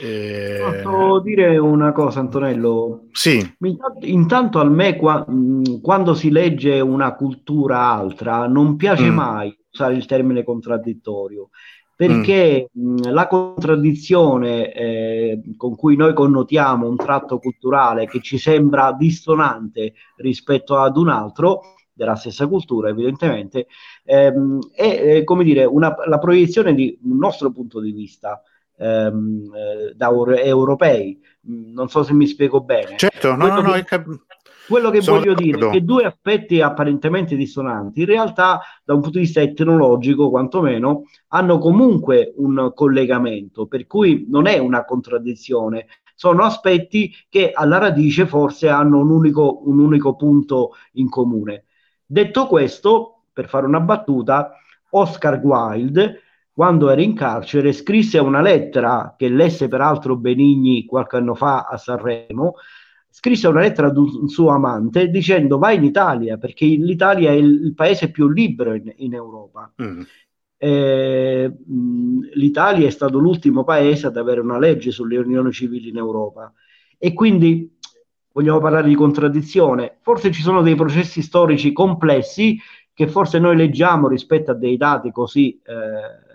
[0.00, 0.80] eh...
[0.82, 3.06] Posso dire una cosa, Antonello?
[3.12, 3.38] Sì.
[3.60, 5.26] Intanto, intanto a me, qua,
[5.82, 9.14] quando si legge una cultura altra, non piace mm.
[9.14, 11.50] mai usare il termine contraddittorio,
[11.94, 12.96] perché mm.
[13.10, 20.76] la contraddizione eh, con cui noi connotiamo un tratto culturale che ci sembra dissonante rispetto
[20.76, 21.60] ad un altro,
[21.98, 23.66] della stessa cultura evidentemente,
[24.04, 28.40] ehm, è eh, come dire una, la proiezione di un nostro punto di vista
[28.78, 31.20] ehm, eh, da europei.
[31.40, 32.96] Non so se mi spiego bene.
[32.96, 33.84] Certo, no, no, no, che...
[33.84, 34.26] cap-
[34.68, 35.42] quello che voglio d'accordo.
[35.42, 40.28] dire è che due aspetti apparentemente dissonanti, in realtà, da un punto di vista etnologico,
[40.28, 45.86] quantomeno, hanno comunque un collegamento, per cui non è una contraddizione.
[46.14, 51.64] Sono aspetti che alla radice forse hanno un unico, un unico punto in comune.
[52.04, 54.52] Detto questo, per fare una battuta,
[54.90, 56.20] Oscar Wilde,
[56.58, 61.76] quando era in carcere, scrisse una lettera che lesse peraltro Benigni qualche anno fa a
[61.76, 62.54] Sanremo,
[63.08, 67.74] scrisse una lettera ad un suo amante dicendo vai in Italia perché l'Italia è il,
[67.76, 69.72] paese più libero in, in Europa.
[69.80, 70.00] Mm.
[70.56, 71.52] Eh,
[72.32, 76.52] L'Italia è stato l'ultimo paese ad avere una legge sulle unioni civili in Europa
[76.98, 77.72] e quindi
[78.32, 79.98] vogliamo parlare di contraddizione.
[80.00, 82.58] Forse ci sono dei processi storici complessi
[82.92, 86.26] che forse noi leggiamo rispetto a dei dati così eh,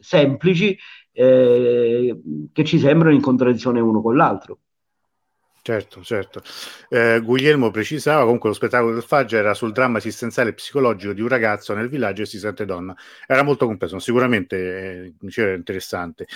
[0.00, 0.76] semplici
[1.12, 2.20] eh,
[2.52, 4.60] che ci sembrano in contraddizione uno con l'altro.
[5.68, 6.40] Certo, certo.
[6.88, 11.20] Eh, Guglielmo precisava comunque lo spettacolo del Faggia era sul dramma esistenziale e psicologico di
[11.20, 12.96] un ragazzo nel villaggio e si sente donna.
[13.26, 16.26] Era molto complesso, sicuramente eh, interessante.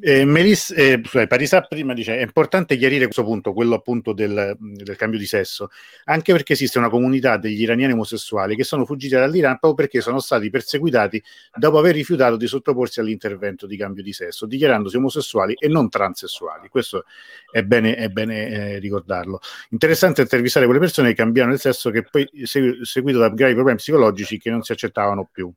[0.00, 4.96] Eh, Melis, eh, Parisa prima dice è importante chiarire questo punto, quello appunto del, del,
[4.96, 5.68] cambio di sesso,
[6.04, 10.18] anche perché esiste una comunità degli iraniani omosessuali che sono fuggiti dall'Iran proprio perché sono
[10.18, 11.22] stati perseguitati
[11.54, 16.68] dopo aver rifiutato di sottoporsi all'intervento di cambio di sesso, dichiarandosi omosessuali e non transessuali.
[16.68, 17.04] Questo
[17.50, 19.40] è bene, è bene ricordarlo.
[19.70, 24.38] Interessante intervistare quelle persone che cambiano il sesso che poi seguito da gravi problemi psicologici
[24.38, 25.52] che non si accettavano più.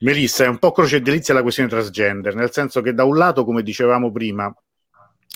[0.00, 3.16] Melissa, è un po' croce e delizia la questione transgender, nel senso che da un
[3.16, 4.52] lato, come dicevamo prima,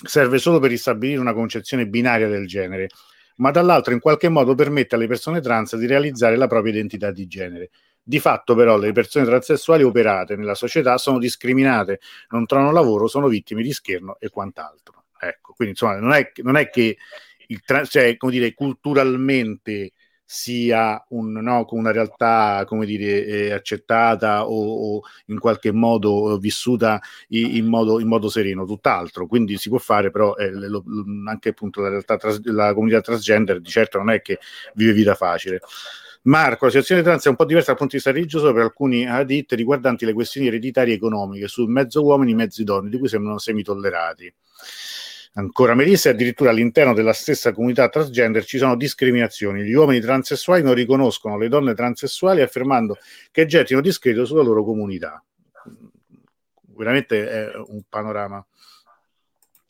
[0.03, 2.89] serve solo per ristabilire una concezione binaria del genere,
[3.37, 7.27] ma dall'altro in qualche modo permette alle persone trans di realizzare la propria identità di
[7.27, 7.69] genere.
[8.03, 11.99] Di fatto, però, le persone transessuali operate nella società sono discriminate,
[12.29, 14.96] non trovano lavoro, sono vittime di scherno e quant'altro.
[15.19, 16.97] Ecco, quindi insomma, non è, non è che
[17.47, 19.93] il trans, cioè, come dire, culturalmente
[20.29, 26.99] sia un, no, una realtà come dire, eh, accettata o, o, in qualche modo vissuta
[27.29, 29.25] in, in, modo, in, modo, sereno, tutt'altro.
[29.25, 30.83] Quindi si può fare, però eh, lo,
[31.27, 34.39] anche appunto la, realtà trans, la comunità transgender di certo non è che
[34.73, 35.61] vive vita facile.
[36.23, 39.07] Marco, la situazione trans è un po' diversa dal punto di vista religioso per alcuni
[39.07, 43.37] adit riguardanti le questioni ereditarie economiche su mezzo uomini e mezzi donne, di cui sembrano
[43.37, 44.33] semi tollerati.
[45.33, 49.63] Ancora Melissa, addirittura all'interno della stessa comunità transgender ci sono discriminazioni.
[49.63, 52.97] Gli uomini transessuali non riconoscono le donne transessuali affermando
[53.31, 55.23] che gettino discreto sulla loro comunità.
[56.75, 58.45] Veramente è un panorama.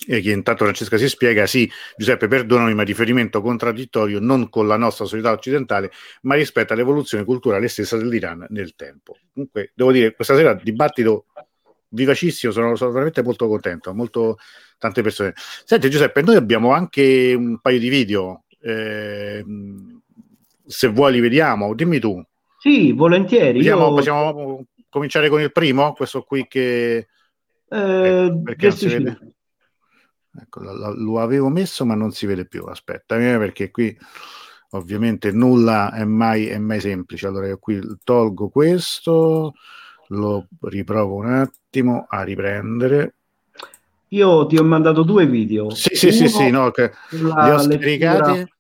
[0.10, 4.78] E che intanto Francesca si spiega, sì, Giuseppe, perdonami, ma riferimento contraddittorio non con la
[4.78, 5.92] nostra società occidentale,
[6.22, 9.18] ma rispetto all'evoluzione culturale stessa dell'Iran nel tempo.
[9.34, 11.26] Comunque, devo dire, questa sera dibattito
[11.90, 14.38] vivacissimo, sono, sono veramente molto contento, molto
[14.78, 15.34] tante persone.
[15.36, 19.44] Senti Giuseppe, noi abbiamo anche un paio di video, eh,
[20.66, 22.22] se vuoi li vediamo, dimmi tu.
[22.60, 23.58] Sì, volentieri.
[23.58, 23.96] Vediamo, Io...
[23.96, 27.08] Possiamo cominciare con il primo, questo qui che...
[27.70, 29.36] Eh, eh, perché si vede?
[30.40, 33.98] Ecco, lo, lo avevo messo ma non si vede più, aspetta, eh, perché qui
[34.72, 37.28] ovviamente nulla è mai, è mai semplice.
[37.28, 39.54] Allora io qui tolgo questo,
[40.10, 43.16] lo riprovo un attimo a riprendere.
[44.10, 45.70] Io ti ho mandato due video.
[45.70, 48.38] Sì, sì, sì, sì, no, che li ho scaricati.
[48.38, 48.58] Lettura...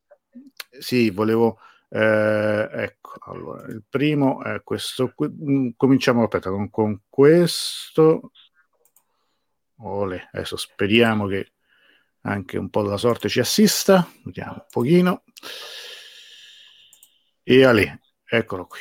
[0.79, 1.59] Sì, volevo...
[1.89, 5.29] Eh, ecco, allora, il primo è questo qui.
[5.29, 8.31] Mm, cominciamo, aspetta, con, con questo.
[9.77, 11.53] Ole, adesso speriamo che
[12.21, 14.05] anche un po' della sorte ci assista.
[14.25, 15.23] Vediamo un pochino.
[17.43, 18.79] E Ale, eccolo qui.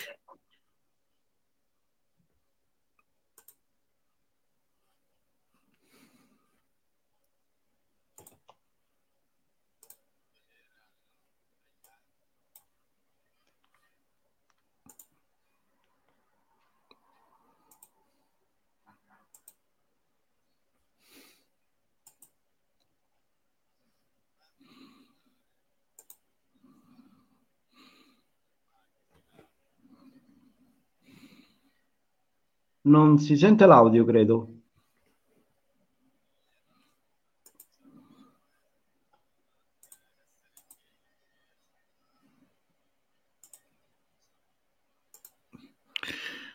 [32.93, 34.37] Non si sente l'audio, credo.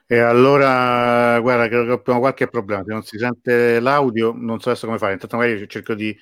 [0.07, 2.83] E allora, guarda, credo che abbiamo qualche problema.
[2.83, 5.13] Se non si sente l'audio, non so adesso come fare.
[5.13, 6.15] Intanto magari cerco di,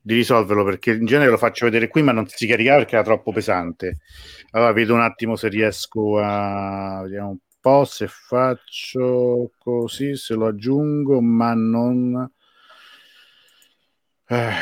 [0.00, 3.04] di risolverlo perché in genere lo faccio vedere qui ma non si caricava perché era
[3.04, 3.98] troppo pesante.
[4.52, 7.00] Allora vedo un attimo se riesco a...
[7.02, 12.30] Vediamo un po' se faccio così, se lo aggiungo, ma non...
[14.28, 14.52] Eh.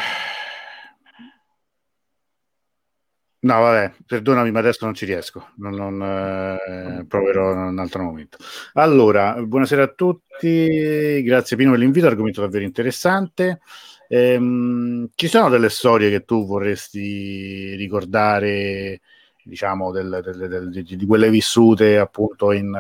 [3.40, 8.05] No, vabbè, perdonami, ma adesso non ci riesco, non, non eh, proverò in un altro
[8.05, 8.38] momento.
[8.74, 13.62] Allora, buonasera a tutti, grazie Pino per l'invito, argomento davvero interessante.
[14.07, 19.00] Ehm, ci sono delle storie che tu vorresti ricordare,
[19.45, 22.72] diciamo, del, del, del, di, quelle vissute appunto in,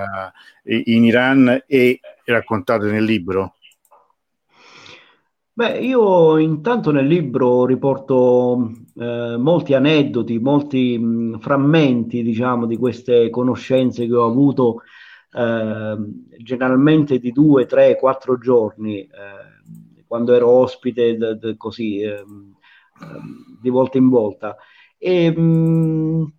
[0.64, 3.54] in Iran e raccontate nel libro?
[5.54, 13.28] Beh, io intanto nel libro riporto eh, molti aneddoti, molti mh, frammenti, diciamo, di queste
[13.28, 14.82] conoscenze che ho avuto
[15.30, 15.96] eh,
[16.38, 19.08] generalmente di due, tre, quattro giorni, eh,
[20.06, 22.54] quando ero ospite d- d- così, ehm,
[23.02, 24.56] ehm, di volta in volta.
[25.04, 26.32] E, mh,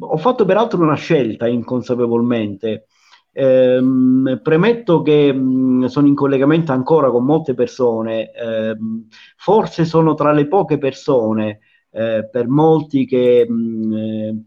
[0.00, 2.86] ho fatto peraltro una scelta inconsapevolmente.
[3.32, 10.32] Ehm, premetto che mh, sono in collegamento ancora con molte persone, ehm, forse sono tra
[10.32, 11.58] le poche persone,
[11.90, 14.44] eh, per molti che mh, eh,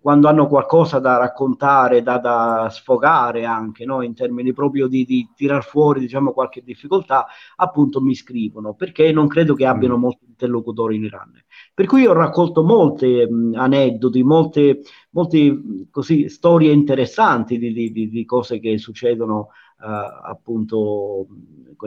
[0.00, 4.02] quando hanno qualcosa da raccontare, da, da sfogare anche, no?
[4.02, 7.26] in termini proprio di, di tirar fuori diciamo, qualche difficoltà,
[7.56, 10.00] appunto mi scrivono, perché non credo che abbiano mm.
[10.00, 11.32] molti interlocutori in Iran.
[11.74, 18.24] Per cui ho raccolto molte mh, aneddoti, molte, molte così, storie interessanti di, di, di,
[18.24, 21.26] cose che succedono uh, appunto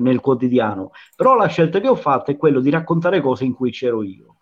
[0.02, 0.92] nel quotidiano.
[1.16, 4.36] Però la scelta che ho fatto è quella di raccontare cose in cui c'ero io.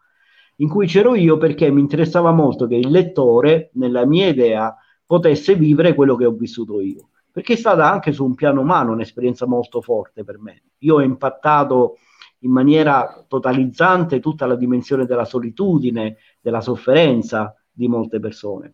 [0.57, 4.75] In cui c'ero io perché mi interessava molto che il lettore, nella mia idea,
[5.05, 7.09] potesse vivere quello che ho vissuto io.
[7.31, 10.63] Perché è stata anche su un piano umano un'esperienza molto forte per me.
[10.79, 11.97] Io ho impattato
[12.39, 18.73] in maniera totalizzante tutta la dimensione della solitudine, della sofferenza di molte persone.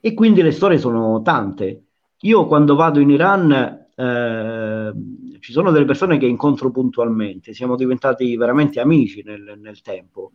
[0.00, 1.84] E quindi le storie sono tante.
[2.20, 4.92] Io quando vado in Iran eh,
[5.40, 10.32] ci sono delle persone che incontro puntualmente, siamo diventati veramente amici nel, nel tempo.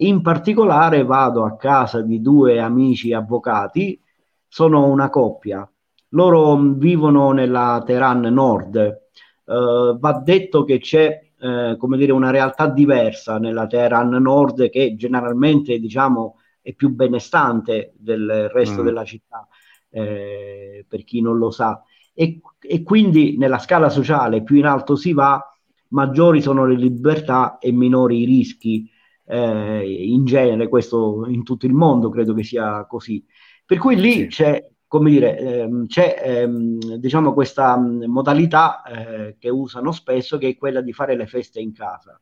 [0.00, 4.00] In particolare vado a casa di due amici avvocati,
[4.46, 5.70] sono una coppia.
[6.10, 9.06] Loro vivono nella Teheran Nord.
[9.44, 14.96] Uh, va detto che c'è eh, come dire, una realtà diversa nella Teheran Nord che
[14.96, 18.84] generalmente diciamo, è più benestante del resto mm.
[18.84, 19.46] della città,
[19.90, 21.80] eh, per chi non lo sa.
[22.12, 25.40] E, e, quindi nella scala sociale più in alto si va,
[25.88, 28.90] maggiori sono le libertà e minori i rischi.
[29.30, 33.22] Eh, in genere, questo in tutto il mondo credo che sia così.
[33.66, 34.26] Per cui lì sì.
[34.28, 40.48] c'è come dire, ehm, c'è ehm, diciamo questa mh, modalità eh, che usano spesso che
[40.48, 42.18] è quella di fare le feste in casa.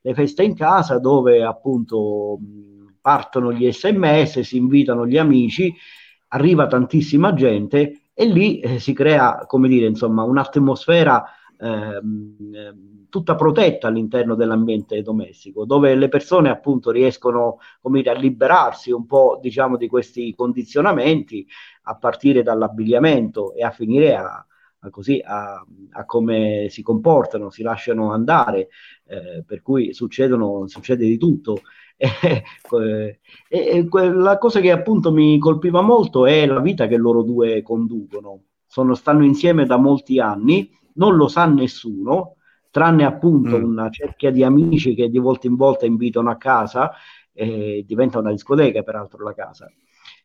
[0.00, 5.74] Le feste in casa dove appunto mh, partono gli sms, si invitano gli amici,
[6.28, 11.24] arriva tantissima gente e lì eh, si crea, come dire, insomma, un'atmosfera
[11.58, 12.36] ehm,
[13.14, 19.38] tutta protetta all'interno dell'ambiente domestico, dove le persone appunto riescono dire, a liberarsi un po'
[19.40, 21.46] diciamo di questi condizionamenti
[21.82, 24.44] a partire dall'abbigliamento e a finire a,
[24.80, 28.66] a così a, a, come si comportano, si lasciano andare,
[29.06, 31.60] eh, per cui succedono, succede di tutto.
[32.66, 37.22] E, e, e, la cosa che appunto mi colpiva molto è la vita che loro
[37.22, 38.46] due conducono.
[38.66, 42.38] Sono, stanno insieme da molti anni, non lo sa nessuno,
[42.74, 43.62] tranne appunto mm.
[43.62, 46.90] una cerchia di amici che di volta in volta invitano a casa,
[47.32, 49.72] eh, diventa una discoteca peraltro la casa,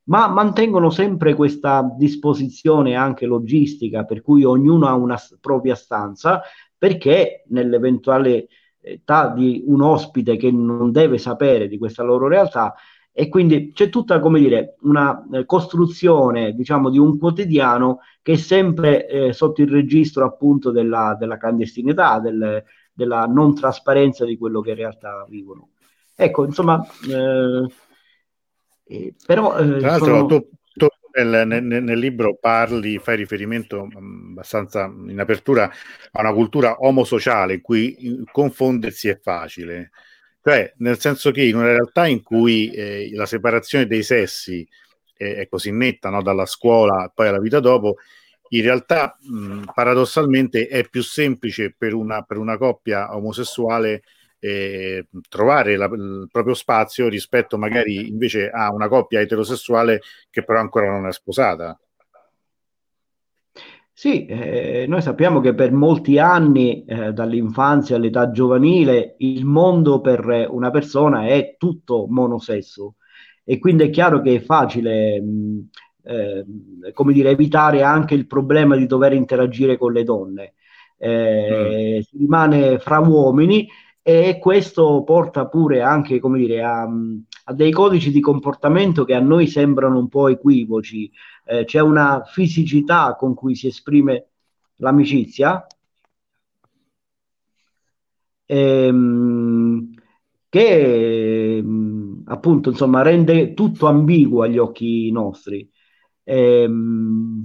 [0.06, 6.42] ma mantengono sempre questa disposizione anche logistica per cui ognuno ha una propria stanza,
[6.76, 8.48] perché nell'eventuale
[8.82, 12.74] età di un ospite che non deve sapere di questa loro realtà,
[13.12, 18.38] e quindi c'è tutta, come dire, una eh, costruzione, diciamo, di un quotidiano che è
[18.38, 24.62] sempre eh, sotto il registro appunto della, della clandestinità, del, della non trasparenza di quello
[24.62, 25.70] che in realtà vivono.
[26.16, 27.68] Ecco, insomma, eh,
[28.86, 29.58] eh, però...
[29.58, 30.26] Eh, Tra l'altro, sono...
[30.26, 35.70] tu, tu nel, nel, nel, libro parli, fai riferimento mm, abbastanza in apertura
[36.12, 39.92] a una cultura omosociale in cui confondersi è facile
[40.42, 44.68] cioè, nel senso che in una realtà in cui eh, la separazione dei sessi
[45.16, 46.22] è, è così netta no?
[46.22, 47.98] dalla scuola poi alla vita dopo,
[48.50, 54.04] in realtà mh, paradossalmente è più semplice per una, per una coppia omosessuale
[54.40, 60.60] eh, trovare la, il proprio spazio rispetto magari invece a una coppia eterosessuale che però
[60.60, 61.78] ancora non è sposata.
[64.00, 70.48] Sì, eh, noi sappiamo che per molti anni, eh, dall'infanzia all'età giovanile, il mondo per
[70.50, 72.96] una persona è tutto monosesso
[73.44, 75.70] e quindi è chiaro che è facile, mh,
[76.04, 76.46] eh,
[76.94, 80.54] come dire, evitare anche il problema di dover interagire con le donne.
[81.06, 82.00] Mm.
[82.00, 83.68] Si rimane fra uomini
[84.10, 86.82] e questo porta pure anche, come dire, a,
[87.44, 91.12] a dei codici di comportamento che a noi sembrano un po' equivoci
[91.46, 94.30] eh, c'è una fisicità con cui si esprime
[94.78, 95.64] l'amicizia
[98.46, 99.94] ehm,
[100.50, 105.70] che ehm, appunto insomma rende tutto ambiguo agli occhi nostri.
[106.24, 107.44] Ehm,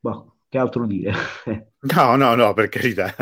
[0.00, 1.12] boh, che altro dire?
[1.82, 3.12] No, no, no, per carità.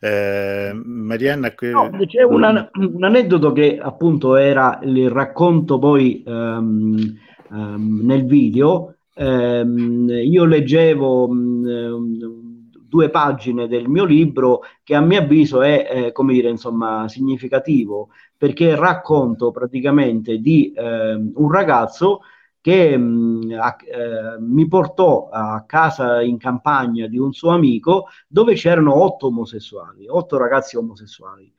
[0.00, 1.54] Eh, Marianna...
[1.60, 7.16] No, c'è un, un, aneddoto che appunto era il racconto poi um,
[7.50, 12.40] um, nel video ehm, io leggevo mh,
[12.88, 18.08] due pagine del mio libro che a mio avviso è, eh, come dire, insomma, significativo
[18.36, 22.22] perché racconto praticamente di un ragazzo
[22.62, 28.54] che mh, a, eh, mi portò a casa in campagna di un suo amico dove
[28.54, 31.52] c'erano otto omosessuali, otto ragazzi omosessuali.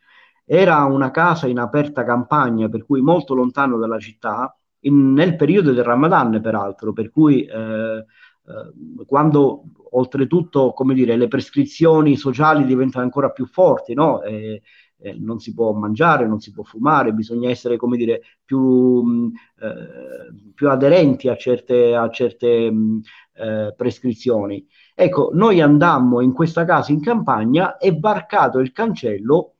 [0.45, 5.73] Era una casa in aperta campagna, per cui molto lontano dalla città, in, nel periodo
[5.73, 8.05] del Ramadan, peraltro, per cui eh,
[8.45, 14.21] eh, quando oltretutto, come dire, le prescrizioni sociali diventano ancora più forti, no?
[14.21, 14.61] E,
[15.03, 19.31] eh, non si può mangiare, non si può fumare, bisogna essere, come dire, più, mh,
[19.59, 23.01] eh, più aderenti a certe, a certe mh,
[23.33, 24.65] eh, prescrizioni.
[24.95, 29.55] Ecco, noi andammo in questa casa in campagna e varcato il cancello,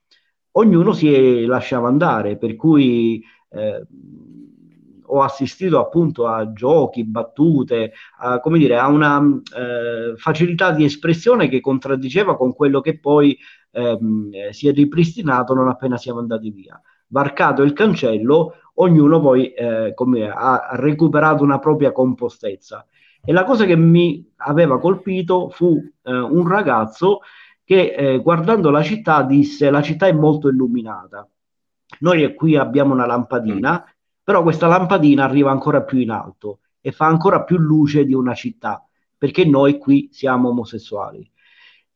[0.51, 3.85] ognuno si lasciava andare, per cui eh,
[5.13, 11.47] ho assistito appunto a giochi, battute, a, come dire, a una eh, facilità di espressione
[11.47, 13.37] che contraddiceva con quello che poi
[13.71, 16.81] ehm, si è ripristinato non appena siamo andati via.
[17.07, 22.85] Varcato il cancello, ognuno poi eh, come, ha recuperato una propria compostezza.
[23.23, 27.19] E la cosa che mi aveva colpito fu eh, un ragazzo
[27.63, 31.27] che eh, guardando la città disse la città è molto illuminata.
[31.99, 33.85] Noi qui abbiamo una lampadina
[34.23, 38.33] però questa lampadina arriva ancora più in alto e fa ancora più luce di una
[38.33, 38.85] città,
[39.17, 41.29] perché noi qui siamo omosessuali.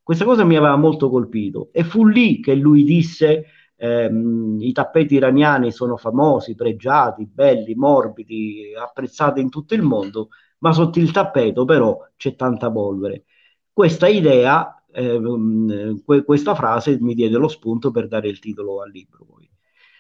[0.02, 5.16] Questa cosa mi aveva molto colpito e fu lì che lui disse ehm, i tappeti
[5.16, 11.66] iraniani sono famosi, pregiati, belli, morbidi, apprezzati in tutto il mondo, ma sotto il tappeto
[11.66, 13.26] però c'è tanta polvere.
[13.72, 18.90] Questa idea, ehm, que- questa frase mi diede lo spunto per dare il titolo al
[18.92, 19.26] libro.
[19.26, 19.47] Poi.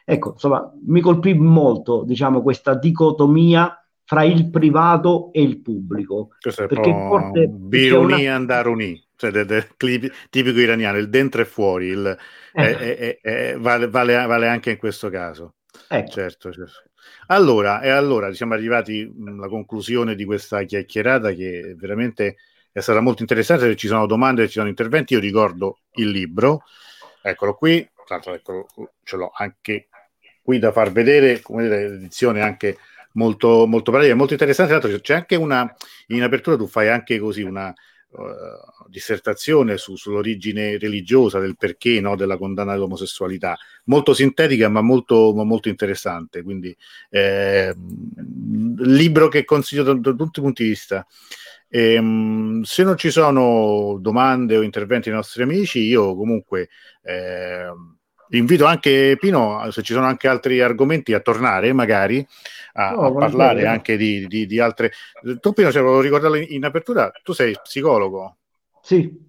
[0.10, 6.30] Ecco, insomma, mi colpì molto, diciamo, questa dicotomia fra il privato e il pubblico.
[6.40, 8.36] Questo è perché forse biruni una...
[8.36, 9.68] andaruni, cioè del, del
[10.30, 12.18] tipico iraniano, il dentro e fuori, il,
[12.54, 12.78] eh.
[12.78, 15.56] è, è, è, vale, vale, vale, anche in questo caso.
[15.90, 16.10] Ecco.
[16.10, 16.84] Certo, certo.
[17.26, 22.38] Allora, e allora siamo arrivati alla conclusione di questa chiacchierata che veramente
[22.72, 23.66] è stata molto interessante.
[23.66, 26.64] Se ci sono domande, se ci sono interventi, io ricordo il libro,
[27.22, 28.68] eccolo qui, tra l'altro ecco,
[29.04, 29.90] ce l'ho anche
[30.48, 32.78] qui da far vedere, come vedete, l'edizione anche
[33.16, 34.72] molto, molto pratica, molto interessante.
[34.72, 35.76] Tra l'altro c'è anche una,
[36.08, 42.16] in apertura tu fai anche così una uh, dissertazione su, sull'origine religiosa, del perché no,
[42.16, 46.42] della condanna dell'omosessualità, molto sintetica ma molto, molto interessante.
[46.44, 46.74] Quindi
[47.10, 47.76] eh,
[48.78, 51.06] libro che consiglio da, da tutti i punti di vista.
[51.68, 56.70] E, ehm, se non ci sono domande o interventi dei nostri amici, io comunque
[57.04, 57.70] eh,
[58.32, 62.26] invito anche Pino, se ci sono anche altri argomenti, a tornare magari
[62.74, 63.68] a, no, a parlare bene.
[63.68, 64.92] anche di, di, di, altre.
[65.40, 68.38] Tu, Pino, se lo ricordato in, in apertura, tu sei psicologo.
[68.82, 69.26] Sì.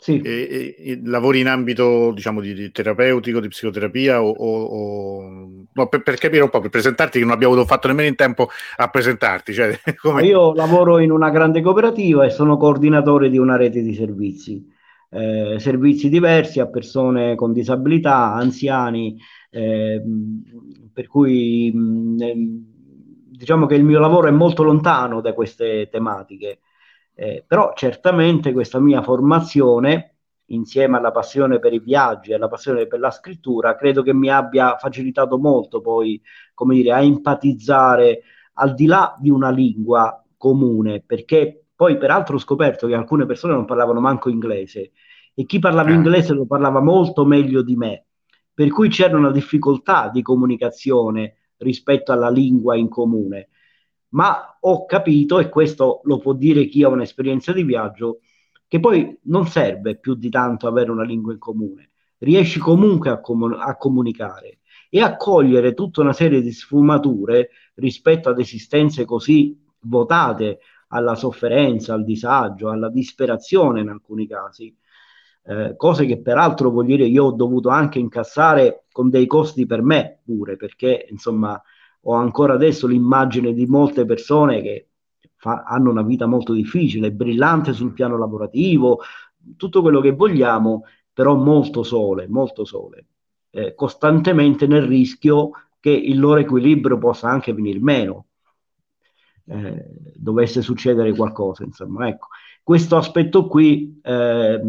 [0.00, 0.20] Sì.
[0.20, 5.66] E, e, lavori in ambito diciamo di, di terapeutico, di psicoterapia o, o, o...
[5.72, 8.48] No, per, per, capire un po', per presentarti che non abbiamo fatto nemmeno in tempo
[8.76, 9.52] a presentarti.
[9.52, 10.24] Cioè, come...
[10.24, 14.76] Io lavoro in una grande cooperativa e sono coordinatore di una rete di servizi
[15.10, 19.16] eh, servizi diversi a persone con disabilità, anziani,
[19.50, 20.02] eh,
[20.92, 22.16] per cui mh,
[23.38, 26.60] diciamo che il mio lavoro è molto lontano da queste tematiche,
[27.14, 30.14] eh, però certamente questa mia formazione
[30.50, 34.30] insieme alla passione per i viaggi e alla passione per la scrittura, credo che mi
[34.30, 36.20] abbia facilitato molto poi,
[36.54, 38.22] come dire, a empatizzare
[38.54, 43.52] al di là di una lingua comune, perché poi peraltro ho scoperto che alcune persone
[43.52, 44.90] non parlavano manco inglese
[45.32, 45.94] e chi parlava eh.
[45.94, 48.06] inglese lo parlava molto meglio di me,
[48.52, 53.50] per cui c'era una difficoltà di comunicazione rispetto alla lingua in comune.
[54.08, 58.22] ma ho capito, e questo lo può dire chi ha un'esperienza di viaggio,
[58.66, 63.20] che poi non serve più di tanto avere una lingua in comune, riesci comunque a,
[63.20, 64.58] comun- a comunicare
[64.90, 70.58] e a cogliere tutta una serie di sfumature rispetto ad esistenze così votate
[70.88, 74.74] alla sofferenza, al disagio, alla disperazione in alcuni casi,
[75.44, 79.82] eh, cose che peraltro voglio dire io ho dovuto anche incassare con dei costi per
[79.82, 81.60] me pure, perché insomma
[82.02, 84.88] ho ancora adesso l'immagine di molte persone che
[85.36, 89.00] fa, hanno una vita molto difficile, brillante sul piano lavorativo,
[89.56, 93.06] tutto quello che vogliamo, però molto sole, molto sole,
[93.50, 98.26] eh, costantemente nel rischio che il loro equilibrio possa anche venire meno,
[99.48, 102.28] eh, dovesse succedere qualcosa, insomma, ecco.
[102.62, 104.60] Questo aspetto qui eh,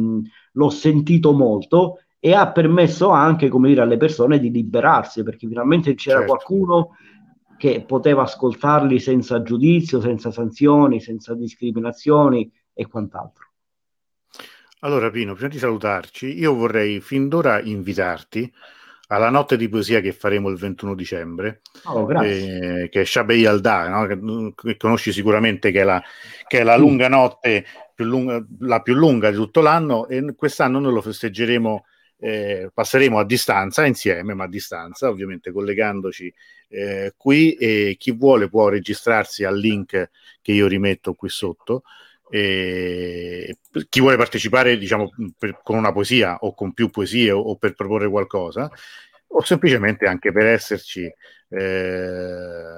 [0.51, 5.95] l'ho sentito molto e ha permesso anche, come dire, alle persone di liberarsi, perché finalmente
[5.95, 6.33] c'era certo.
[6.33, 6.89] qualcuno
[7.57, 13.47] che poteva ascoltarli senza giudizio, senza sanzioni, senza discriminazioni e quant'altro.
[14.79, 18.49] Allora Pino, prima di salutarci, io vorrei fin d'ora invitarti
[19.11, 23.87] alla notte di poesia che faremo il 21 dicembre, oh, eh, che è Shabei Alda,
[23.89, 24.05] no?
[24.05, 26.01] che, che, conosci sicuramente che è la,
[26.47, 30.79] che è la lunga notte, più lunga, la più lunga di tutto l'anno e quest'anno
[30.79, 31.85] noi lo festeggeremo
[32.21, 36.31] eh, passeremo a distanza insieme, ma a distanza, ovviamente collegandoci
[36.67, 40.09] eh, qui e chi vuole può registrarsi al link
[40.41, 41.83] che io rimetto qui sotto.
[42.29, 43.57] E
[43.89, 47.73] chi vuole partecipare diciamo per, con una poesia o con più poesie o, o, per
[47.73, 48.69] proporre qualcosa
[49.31, 51.11] o semplicemente anche per esserci
[51.49, 52.71] eh,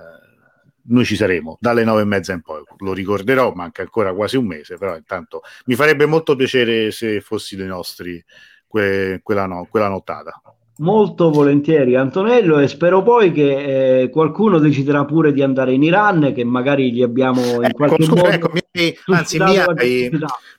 [0.84, 4.46] noi ci saremo dalle nove e mezza in poi lo ricorderò manca ancora quasi un
[4.46, 8.24] mese però intanto mi farebbe molto piacere se fossi dei nostri
[8.72, 10.42] que, quella, no, quella nottata.
[10.82, 16.34] Molto volentieri Antonello e spero poi che eh, qualcuno deciderà pure di andare in Iran
[16.34, 20.10] che magari gli abbiamo in ecco, qualche scusa, modo ecco, mi, anzi mi hai,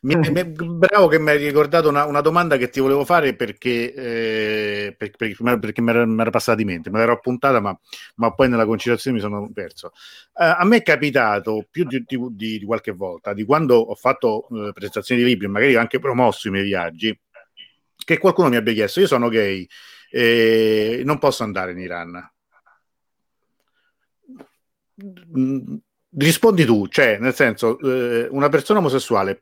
[0.02, 3.92] mi, mi, bravo che mi hai ricordato una, una, domanda che ti volevo fare perché,
[3.92, 7.76] eh, per, per, perché mi era, era passata di mente me l'ero appuntata ma,
[8.14, 9.90] ma, poi nella concitazione mi sono perso.
[10.38, 14.46] Eh, a me è capitato più di, di, di, qualche volta di quando ho fatto
[14.52, 17.18] eh, presentazioni di libri magari anche promosso i miei viaggi
[18.04, 19.66] che qualcuno mi abbia chiesto, io sono gay
[20.12, 22.30] e non posso andare in Iran.
[25.38, 25.76] Mm,
[26.18, 29.40] rispondi tu, cioè, nel senso, eh, una persona omosessuale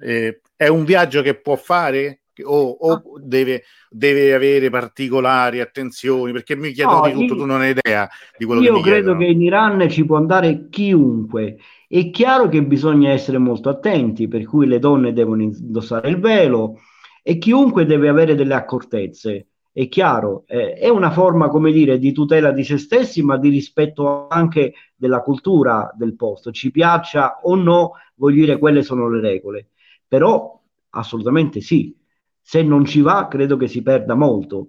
[0.00, 6.32] eh, è un viaggio che può fare o, o deve, deve, avere particolari attenzioni?
[6.32, 8.78] Perché mi chiedono no, di tutto, io, tu non hai idea di quello che mi
[8.78, 11.58] Io credo che in Iran ci può andare chiunque.
[11.86, 16.80] È chiaro che bisogna essere molto attenti, per cui le donne devono indossare il velo,
[17.22, 19.48] e chiunque deve avere delle accortezze.
[19.76, 23.48] È chiaro, eh, è una forma, come dire, di tutela di se stessi, ma di
[23.48, 26.52] rispetto anche della cultura del posto.
[26.52, 29.70] Ci piaccia o no, voglio dire, quelle sono le regole.
[30.06, 31.92] Però assolutamente sì.
[32.40, 34.68] Se non ci va, credo che si perda molto.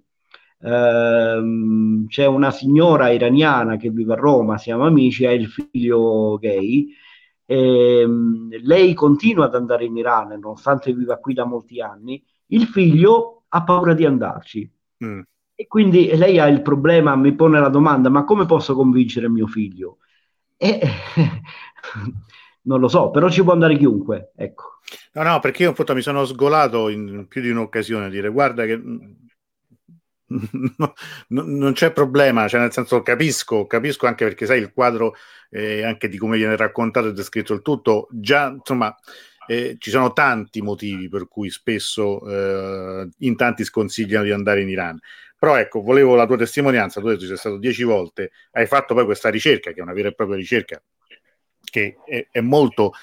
[0.58, 6.88] Uh, c'è una signora iraniana che vive a Roma, siamo amici, ha il figlio gay.
[7.46, 12.66] E, um, lei continua ad andare in Iran, nonostante viva qui da molti anni, il
[12.66, 14.75] figlio ha paura di andarci.
[15.06, 15.20] Mm.
[15.56, 19.48] E quindi lei ha il problema, mi pone la domanda, ma come posso convincere mio
[19.48, 20.00] figlio?
[20.58, 20.82] E
[22.64, 24.80] non lo so, però ci può andare chiunque, ecco.
[25.14, 28.66] No, no, perché io appunto mi sono sgolato in più di un'occasione a dire guarda
[28.66, 28.76] che
[30.78, 30.94] no,
[31.30, 35.16] non c'è problema, cioè nel senso capisco, capisco anche perché sai il quadro
[35.50, 38.96] eh, anche di come viene raccontato e descritto il tutto, già insomma
[39.48, 44.70] eh, ci sono tanti motivi per cui spesso eh, in tanti sconsigliano di andare in
[44.70, 45.00] Iran.
[45.38, 48.94] Però ecco, volevo la tua testimonianza, tu hai detto sei stato dieci volte, hai fatto
[48.94, 50.82] poi questa ricerca, che è una vera e propria ricerca,
[51.60, 52.94] che è, è molto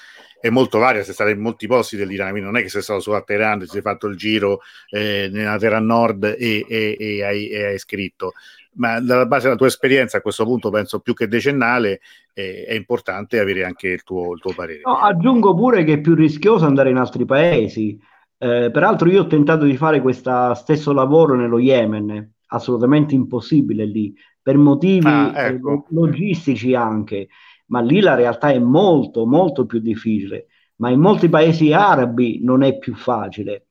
[0.43, 2.99] è molto varia, sei stato in molti posti dell'Iran, quindi non è che sei stato
[2.99, 4.59] solo a Teheran, ti sei fatto il giro
[4.89, 8.33] eh, nella Teheran Nord e, e, e, hai, e, hai, scritto
[8.75, 11.99] ma dalla base della tua esperienza a questo punto penso più che decennale
[12.33, 14.81] eh, è importante avere anche il tuo, il tuo parere.
[14.83, 17.99] No, aggiungo pure che è più rischioso andare in altri paesi.
[18.37, 24.13] Eh, peraltro io ho tentato di fare questo stesso lavoro nello Yemen, assolutamente impossibile lì,
[24.41, 25.85] per motivi ah, ecco.
[25.89, 27.29] logistici anche,
[27.67, 30.47] ma lì la realtà è molto, molto più difficile,
[30.77, 33.67] ma in molti paesi arabi non è più facile.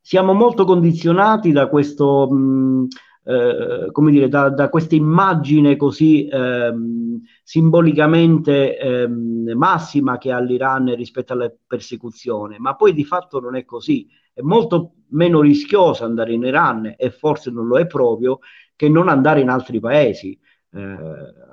[0.00, 2.30] Siamo molto condizionati da questo...
[2.30, 2.86] Mh,
[3.24, 10.94] eh, come dire, da, da questa immagine così ehm, simbolicamente ehm, massima che ha l'Iran
[10.94, 14.06] rispetto alla persecuzione, ma poi di fatto non è così.
[14.32, 18.40] È molto meno rischioso andare in Iran e forse non lo è proprio
[18.76, 20.38] che non andare in altri paesi,
[20.72, 20.96] eh,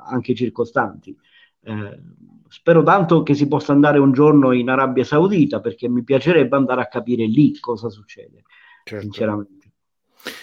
[0.10, 1.16] anche circostanti.
[1.64, 2.02] Eh,
[2.48, 6.82] spero tanto che si possa andare un giorno in Arabia Saudita perché mi piacerebbe andare
[6.82, 8.42] a capire lì cosa succede,
[8.84, 9.04] certo.
[9.04, 9.61] sinceramente.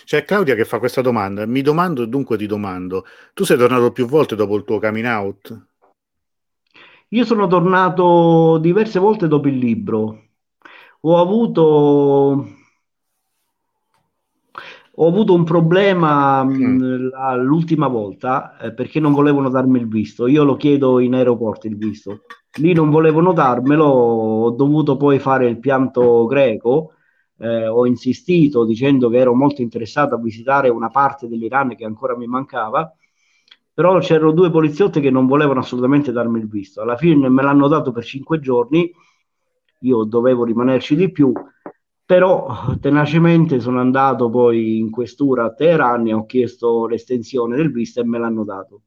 [0.05, 1.47] C'è Claudia che fa questa domanda.
[1.47, 5.07] Mi domando e dunque ti domando: tu sei tornato più volte dopo il tuo coming
[5.07, 5.67] out?
[7.09, 10.25] Io sono tornato diverse volte dopo il libro.
[11.01, 12.57] Ho avuto
[15.01, 17.11] ho avuto un problema mm.
[17.37, 20.27] l'ultima volta eh, perché non volevano darmi il visto.
[20.27, 22.23] Io lo chiedo in aeroporto il visto.
[22.57, 26.95] Lì non volevano darmelo, ho dovuto poi fare il pianto greco.
[27.41, 32.17] Eh, ho insistito dicendo che ero molto interessato a visitare una parte dell'Iran che ancora
[32.17, 32.93] mi mancava,
[33.73, 36.81] però c'erano due poliziotti che non volevano assolutamente darmi il visto.
[36.83, 38.93] Alla fine me l'hanno dato per cinque giorni,
[39.83, 41.33] io dovevo rimanerci di più
[42.09, 48.01] però tenacemente sono andato poi in questura a Teheran e ho chiesto l'estensione del visto
[48.01, 48.85] e me l'hanno dato.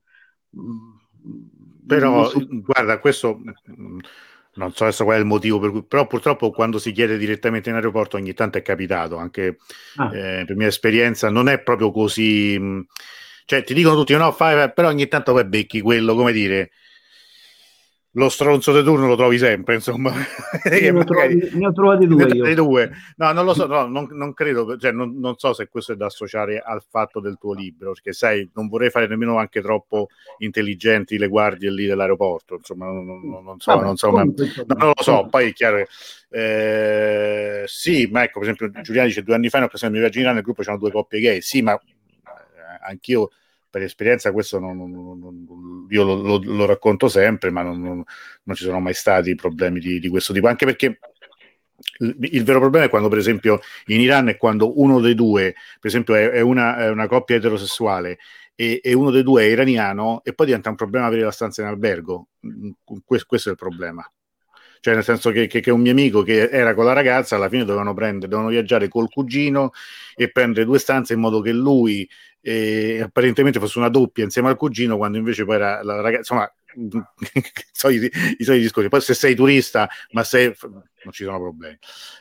[1.86, 2.44] Però, so...
[2.50, 3.40] guarda, questo
[4.56, 7.70] non so adesso qual è il motivo per cui, però purtroppo quando si chiede direttamente
[7.70, 9.58] in aeroporto ogni tanto è capitato, anche
[9.96, 10.16] ah.
[10.16, 12.60] eh, per mia esperienza non è proprio così,
[13.46, 16.72] cioè ti dicono tutti no, fai, però ogni tanto poi becchi quello, come dire,
[18.16, 20.12] lo stronzo di turno lo trovi sempre, insomma.
[20.70, 22.56] ne, ho trovati, ne ho trovati due, io.
[22.56, 22.92] due.
[23.16, 25.96] No, non lo so, no, non, non credo, cioè, non, non, so se questo è
[25.96, 30.08] da associare al fatto del tuo libro, perché sai, non vorrei fare nemmeno anche troppo
[30.40, 33.06] intelligenti le guardie lì dell'aeroporto, insomma, non,
[33.44, 35.88] non so, Vabbè, non, so ma, non lo so, poi è chiaro che
[36.34, 40.10] eh, sì, ma ecco, per esempio, Giuliani dice due anni fa in occasione del mio
[40.10, 41.80] viaggio in nel gruppo c'erano due coppie gay, sì, ma eh,
[42.88, 43.32] anch'io
[43.72, 48.04] per esperienza questo non, non, non, io lo, lo, lo, racconto sempre, ma non,
[48.54, 51.00] ci sono mai stati problemi di, di questo tipo, anche perché
[52.00, 55.54] il, il, vero problema è quando, per esempio, in Iran è quando uno dei due,
[55.80, 58.20] per esempio, è, è, una, è una, coppia eterosessuale
[58.56, 61.62] e, e, uno dei due è iraniano e poi diventa un problema avere la stanza
[61.62, 62.28] in albergo.
[63.06, 64.06] Questo, questo è il problema.
[64.82, 67.50] Cioè, nel senso che, che, che, un mio amico che era con la ragazza, alla
[67.50, 69.72] fine dovevano prendere, dovevano viaggiare col cugino
[70.16, 72.10] e prendere due stanze in modo che lui
[72.42, 76.52] e apparentemente fosse una doppia insieme al cugino, quando invece poi era la ragazza, insomma,
[77.72, 78.90] so i, soliti discorsi.
[78.90, 80.54] Poi se sei turista, ma sei
[81.04, 81.78] non ci sono problemi.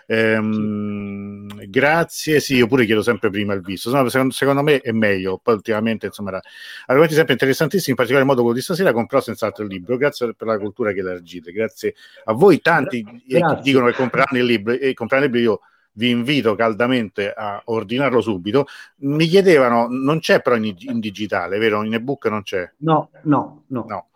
[0.07, 1.67] Ehm.
[1.69, 3.91] Grazie, sì, io pure chiedo sempre prima il visto.
[3.91, 5.39] Secondo, secondo, me è meglio.
[5.43, 6.41] Poi ultimamente, insomma, era
[6.87, 8.93] argomenti sempre interessantissimi, in particolar modo quello di stasera.
[8.93, 9.97] Comprò senz'altro il libro.
[9.97, 11.53] Grazie per la cultura che elargite.
[11.53, 11.95] Grazie
[12.25, 13.63] a voi, tanti Grazie.
[13.63, 15.53] dicono che compreranno il libro e compreranno il libro.
[15.53, 15.61] Io
[15.93, 18.67] vi invito caldamente a ordinarlo subito.
[18.99, 21.83] Mi chiedevano, non c'è però in, in digitale, vero?
[21.83, 22.71] In ebook non c'è?
[22.79, 23.85] No, no, no.
[23.87, 24.10] no.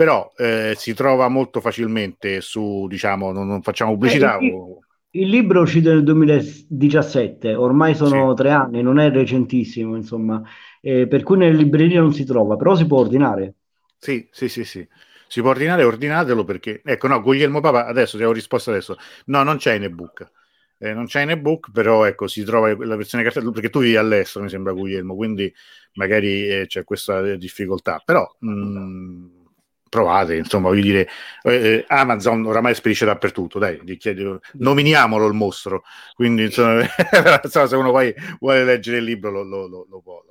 [0.00, 4.38] Però eh, si trova molto facilmente su, diciamo, non, non facciamo pubblicità.
[4.38, 4.54] Eh, il,
[5.10, 8.36] il, libro è uscito nel 2017, ormai sono sì.
[8.36, 10.40] tre anni, non è recentissimo, insomma,
[10.80, 13.56] eh, per cui nelle librerie non si trova, però si può ordinare.
[13.98, 14.88] Sì, sì, sì, sì.
[15.28, 18.96] Si può ordinare, ordinatelo perché, ecco, no, Guglielmo Papa, adesso ti avevo risposto adesso,
[19.26, 20.30] no, non c'è in ebook
[20.82, 23.96] eh, non c'è in ebook, però ecco, si trova la versione cartella perché tu vivi
[23.96, 25.52] all'estero, mi sembra Guglielmo, quindi
[25.96, 29.39] magari eh, c'è questa difficoltà, però mh, mm,
[29.90, 31.08] provate, insomma, voglio dire,
[31.42, 33.78] eh, eh, Amazon oramai spedisce dappertutto, dai,
[34.52, 35.82] nominiamolo il mostro,
[36.14, 36.86] quindi insomma,
[37.42, 40.22] se uno poi vuole leggere il libro lo, lo, lo, lo può,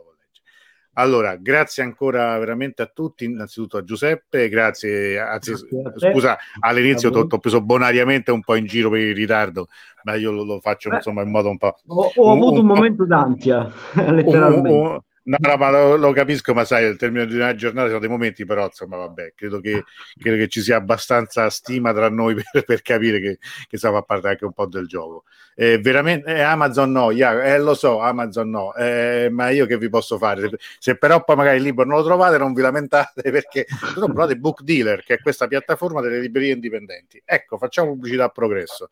[0.93, 7.17] allora, grazie ancora veramente a tutti, innanzitutto a Giuseppe, grazie, anzi, grazie scusa, all'inizio ti
[7.17, 9.67] ho preso bonariamente un po' in giro per il ritardo,
[10.03, 11.77] ma io lo, lo faccio insomma in modo un po'...
[11.87, 14.69] Ho, ho un, avuto un, un momento d'ansia, letteralmente.
[14.69, 14.99] Un,
[15.29, 18.09] No, no, ma lo, lo, capisco, ma sai, il termine di una giornata sono dei
[18.09, 19.83] momenti, però insomma, vabbè, credo che,
[20.19, 23.37] credo che ci sia abbastanza stima tra noi per, per capire che,
[23.67, 25.25] che sta a parte anche un po' del gioco.
[25.53, 29.77] Eh, veramente, eh, Amazon no, yeah, eh, lo so, Amazon no, eh, ma io che
[29.77, 30.49] vi posso fare?
[30.49, 34.07] Se, se, però poi magari il libro non lo trovate, non vi lamentate perché sono
[34.07, 37.21] provate Book Dealer, che è questa piattaforma delle librerie indipendenti.
[37.23, 38.89] Ecco, facciamo pubblicità a progresso.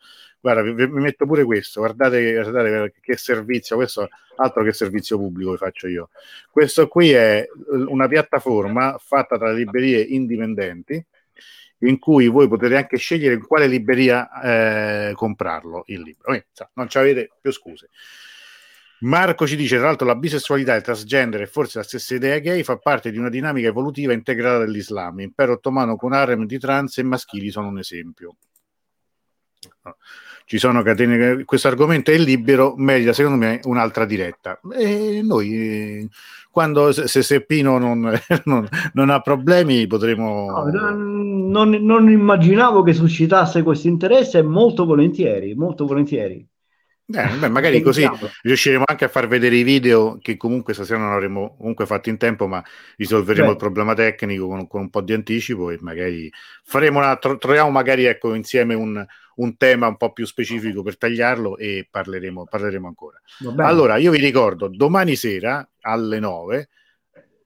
[0.47, 4.07] Guarda, vi, vi metto pure questo, guardate, guardate che servizio, questo
[4.37, 6.09] altro che servizio pubblico vi faccio io.
[6.49, 11.05] Questo qui è una piattaforma fatta tra librerie indipendenti
[11.79, 16.23] in cui voi potete anche scegliere in quale libreria eh, comprarlo il libro.
[16.23, 16.45] Quindi,
[16.75, 17.89] non ci avete più scuse.
[18.99, 22.63] Marco ci dice, tra l'altro, la bisessualità, il transgender e forse la stessa idea gay
[22.63, 25.19] fa parte di una dinamica evolutiva integrata dell'Islam.
[25.19, 28.37] Impero ottomano con harem di trans e maschili sono un esempio
[30.47, 31.43] ci sono catene.
[31.43, 34.59] Questo argomento è libero, merita secondo me un'altra diretta.
[34.73, 36.09] E noi,
[36.49, 40.69] quando se, se Pino non, non, non, ha problemi, potremo.
[40.71, 46.47] No, non, non, immaginavo che suscitasse questo interesse, molto volentieri, molto volentieri.
[47.09, 48.05] Eh, beh, magari così
[48.41, 52.17] riusciremo anche a far vedere i video che comunque stasera non avremo comunque fatto in
[52.17, 52.61] tempo, ma
[52.97, 53.51] risolveremo Beh.
[53.51, 56.29] il problema tecnico con, con, un po' di anticipo e magari
[56.63, 59.05] faremo una, troviamo magari ecco, insieme un,
[59.35, 63.21] un, tema un po' più specifico per tagliarlo e parleremo, parleremo ancora.
[63.55, 66.69] Allora, io vi ricordo, domani sera alle 9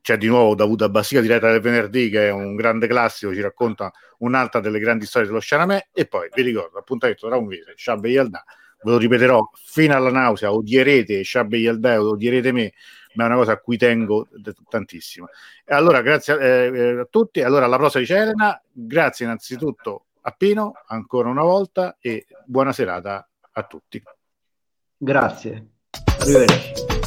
[0.01, 3.91] c'è di nuovo Davuto Abbassia diretta del venerdì che è un grande classico, ci racconta
[4.19, 8.09] un'altra delle grandi storie dello Sciaramè e poi vi ricordo appuntamento tra un mese, Sciabbe
[8.09, 8.43] Yalda
[8.83, 12.73] ve lo ripeterò fino alla nausea, odierete Shabbe Yaldeo, odierete me,
[13.13, 14.27] ma è una cosa a cui tengo
[14.69, 15.27] tantissimo.
[15.65, 17.41] Allora, grazie eh, eh, a tutti.
[17.41, 18.61] Allora, alla prossima dice Elena.
[18.71, 24.01] Grazie innanzitutto a Pino, ancora una volta, e buona serata a tutti.
[24.97, 25.67] Grazie.
[26.19, 27.00] Arrivederci.